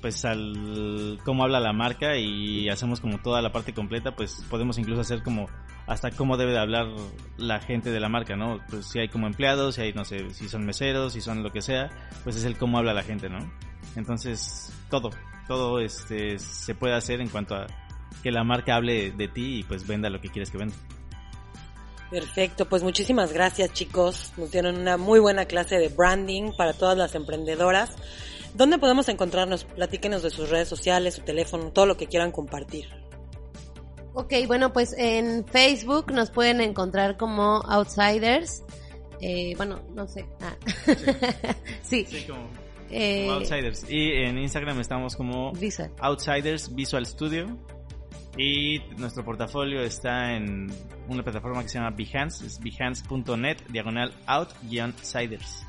pues 0.02 0.24
al 0.24 1.20
cómo 1.24 1.44
habla 1.44 1.60
la 1.60 1.72
marca 1.72 2.18
y 2.18 2.68
hacemos 2.68 3.00
como 3.00 3.18
toda 3.18 3.40
la 3.40 3.52
parte 3.52 3.72
completa, 3.72 4.16
pues 4.16 4.44
podemos 4.50 4.76
incluso 4.76 5.00
hacer 5.00 5.22
como 5.22 5.48
hasta 5.86 6.10
cómo 6.10 6.36
debe 6.36 6.52
de 6.52 6.58
hablar 6.58 6.88
la 7.36 7.60
gente 7.60 7.90
de 7.90 8.00
la 8.00 8.08
marca, 8.08 8.36
¿no? 8.36 8.58
Pues 8.68 8.86
si 8.86 8.98
hay 8.98 9.08
como 9.08 9.28
empleados, 9.28 9.76
si 9.76 9.82
hay, 9.82 9.92
no 9.92 10.04
sé, 10.04 10.30
si 10.30 10.48
son 10.48 10.66
meseros, 10.66 11.12
si 11.12 11.20
son 11.20 11.42
lo 11.42 11.52
que 11.52 11.62
sea, 11.62 11.88
pues 12.24 12.36
es 12.36 12.44
el 12.44 12.58
cómo 12.58 12.78
habla 12.78 12.92
la 12.92 13.04
gente, 13.04 13.30
¿no? 13.30 13.38
Entonces, 13.94 14.72
todo, 14.90 15.10
todo 15.46 15.78
este 15.78 16.38
se 16.38 16.74
puede 16.74 16.94
hacer 16.94 17.20
en 17.20 17.28
cuanto 17.28 17.54
a 17.54 17.66
que 18.22 18.32
la 18.32 18.44
marca 18.44 18.74
hable 18.74 19.12
de 19.12 19.28
ti 19.28 19.60
y 19.60 19.62
pues 19.62 19.86
venda 19.86 20.10
lo 20.10 20.20
que 20.20 20.30
quieres 20.30 20.50
que 20.50 20.58
venda. 20.58 20.74
Perfecto, 22.12 22.68
pues 22.68 22.82
muchísimas 22.82 23.32
gracias 23.32 23.72
chicos. 23.72 24.34
Nos 24.36 24.50
dieron 24.50 24.76
una 24.76 24.98
muy 24.98 25.18
buena 25.18 25.46
clase 25.46 25.78
de 25.78 25.88
branding 25.88 26.52
para 26.54 26.74
todas 26.74 26.96
las 26.96 27.14
emprendedoras. 27.14 27.90
¿Dónde 28.52 28.76
podemos 28.76 29.08
encontrarnos? 29.08 29.64
Platíquenos 29.64 30.22
de 30.22 30.28
sus 30.28 30.50
redes 30.50 30.68
sociales, 30.68 31.14
su 31.14 31.22
teléfono, 31.22 31.72
todo 31.72 31.86
lo 31.86 31.96
que 31.96 32.08
quieran 32.08 32.30
compartir. 32.30 32.86
Ok, 34.12 34.34
bueno, 34.46 34.74
pues 34.74 34.94
en 34.98 35.46
Facebook 35.46 36.12
nos 36.12 36.30
pueden 36.30 36.60
encontrar 36.60 37.16
como 37.16 37.62
Outsiders. 37.62 38.62
Eh, 39.22 39.54
bueno, 39.56 39.80
no 39.94 40.06
sé. 40.06 40.26
Ah. 40.42 40.54
sí. 41.82 42.04
Sí, 42.04 42.26
como, 42.28 42.46
Eh, 42.90 43.24
como 43.26 43.38
Outsiders. 43.38 43.86
Y 43.88 44.12
en 44.12 44.36
Instagram 44.36 44.78
estamos 44.80 45.16
como 45.16 45.52
Visual. 45.52 45.90
Outsiders 45.98 46.74
Visual 46.74 47.06
Studio. 47.06 47.56
Y 48.38 48.78
nuestro 48.96 49.24
portafolio 49.24 49.80
está 49.82 50.34
en 50.34 50.72
una 51.08 51.22
plataforma 51.22 51.62
que 51.62 51.68
se 51.68 51.78
llama 51.78 51.90
Behance, 51.90 52.46
es 52.46 52.58
behance.net, 52.60 53.58
diagonal 53.68 54.12
out-siders. 54.26 55.64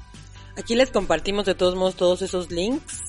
Aquí 0.57 0.75
les 0.75 0.89
compartimos 0.91 1.45
de 1.45 1.55
todos 1.55 1.75
modos 1.75 1.95
todos 1.95 2.21
esos 2.21 2.51
links. 2.51 3.01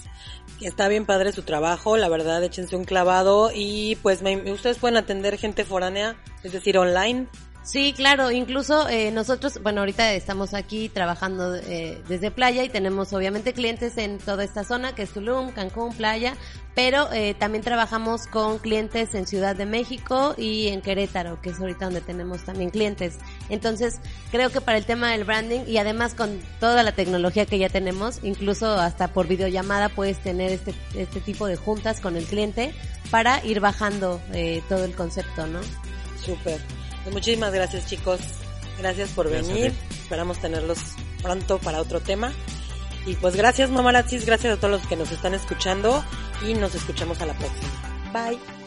Está 0.60 0.88
bien 0.88 1.04
padre 1.04 1.32
su 1.32 1.42
trabajo, 1.42 1.96
la 1.96 2.08
verdad, 2.08 2.42
échense 2.42 2.76
un 2.76 2.84
clavado 2.84 3.50
y 3.54 3.96
pues 4.02 4.22
me- 4.22 4.50
ustedes 4.52 4.78
pueden 4.78 4.96
atender 4.96 5.36
gente 5.38 5.64
foránea, 5.64 6.16
es 6.42 6.52
decir, 6.52 6.78
online. 6.78 7.26
Sí, 7.64 7.94
claro, 7.96 8.30
incluso 8.30 8.86
eh, 8.90 9.10
nosotros, 9.10 9.58
bueno, 9.62 9.80
ahorita 9.80 10.12
estamos 10.12 10.52
aquí 10.52 10.90
trabajando 10.90 11.54
eh, 11.54 12.02
desde 12.06 12.30
playa 12.30 12.62
y 12.62 12.68
tenemos 12.68 13.14
obviamente 13.14 13.54
clientes 13.54 13.96
en 13.96 14.18
toda 14.18 14.44
esta 14.44 14.64
zona, 14.64 14.94
que 14.94 15.02
es 15.02 15.10
Tulum, 15.10 15.50
Cancún, 15.50 15.94
playa, 15.94 16.34
pero 16.74 17.10
eh, 17.10 17.32
también 17.32 17.64
trabajamos 17.64 18.26
con 18.26 18.58
clientes 18.58 19.14
en 19.14 19.26
Ciudad 19.26 19.56
de 19.56 19.64
México 19.64 20.34
y 20.36 20.68
en 20.68 20.82
Querétaro, 20.82 21.40
que 21.40 21.50
es 21.50 21.58
ahorita 21.58 21.86
donde 21.86 22.02
tenemos 22.02 22.44
también 22.44 22.68
clientes. 22.68 23.16
Entonces, 23.48 23.98
creo 24.30 24.50
que 24.50 24.60
para 24.60 24.76
el 24.76 24.84
tema 24.84 25.12
del 25.12 25.24
branding 25.24 25.60
y 25.66 25.78
además 25.78 26.12
con 26.12 26.38
toda 26.60 26.82
la 26.82 26.92
tecnología 26.92 27.46
que 27.46 27.58
ya 27.58 27.70
tenemos, 27.70 28.20
incluso 28.22 28.74
hasta 28.74 29.08
por 29.08 29.26
videollamada 29.26 29.88
puedes 29.88 30.18
tener 30.18 30.52
este, 30.52 30.74
este 30.94 31.20
tipo 31.20 31.46
de 31.46 31.56
juntas 31.56 32.00
con 32.00 32.18
el 32.18 32.26
cliente 32.26 32.74
para 33.10 33.42
ir 33.42 33.60
bajando 33.60 34.20
eh, 34.34 34.62
todo 34.68 34.84
el 34.84 34.94
concepto, 34.94 35.46
¿no? 35.46 35.60
Súper. 36.22 36.60
Pues 37.04 37.14
muchísimas 37.14 37.52
gracias 37.52 37.86
chicos. 37.86 38.20
Gracias 38.78 39.10
por 39.10 39.28
Gracias 39.28 39.48
venir. 39.48 39.72
Esperamos 39.90 40.38
tenerlos 40.38 40.78
pronto 41.22 41.58
para 41.58 41.80
otro 41.80 42.00
tema. 42.00 42.32
Y 43.06 43.14
pues 43.16 43.36
gracias 43.36 43.70
mamarazzis, 43.70 44.24
gracias 44.24 44.56
a 44.56 44.56
todos 44.56 44.80
los 44.80 44.86
que 44.88 44.96
nos 44.96 45.12
están 45.12 45.34
escuchando 45.34 46.02
y 46.46 46.54
nos 46.54 46.74
escuchamos 46.74 47.20
a 47.20 47.26
la 47.26 47.34
próxima. 47.34 48.10
Bye. 48.12 48.63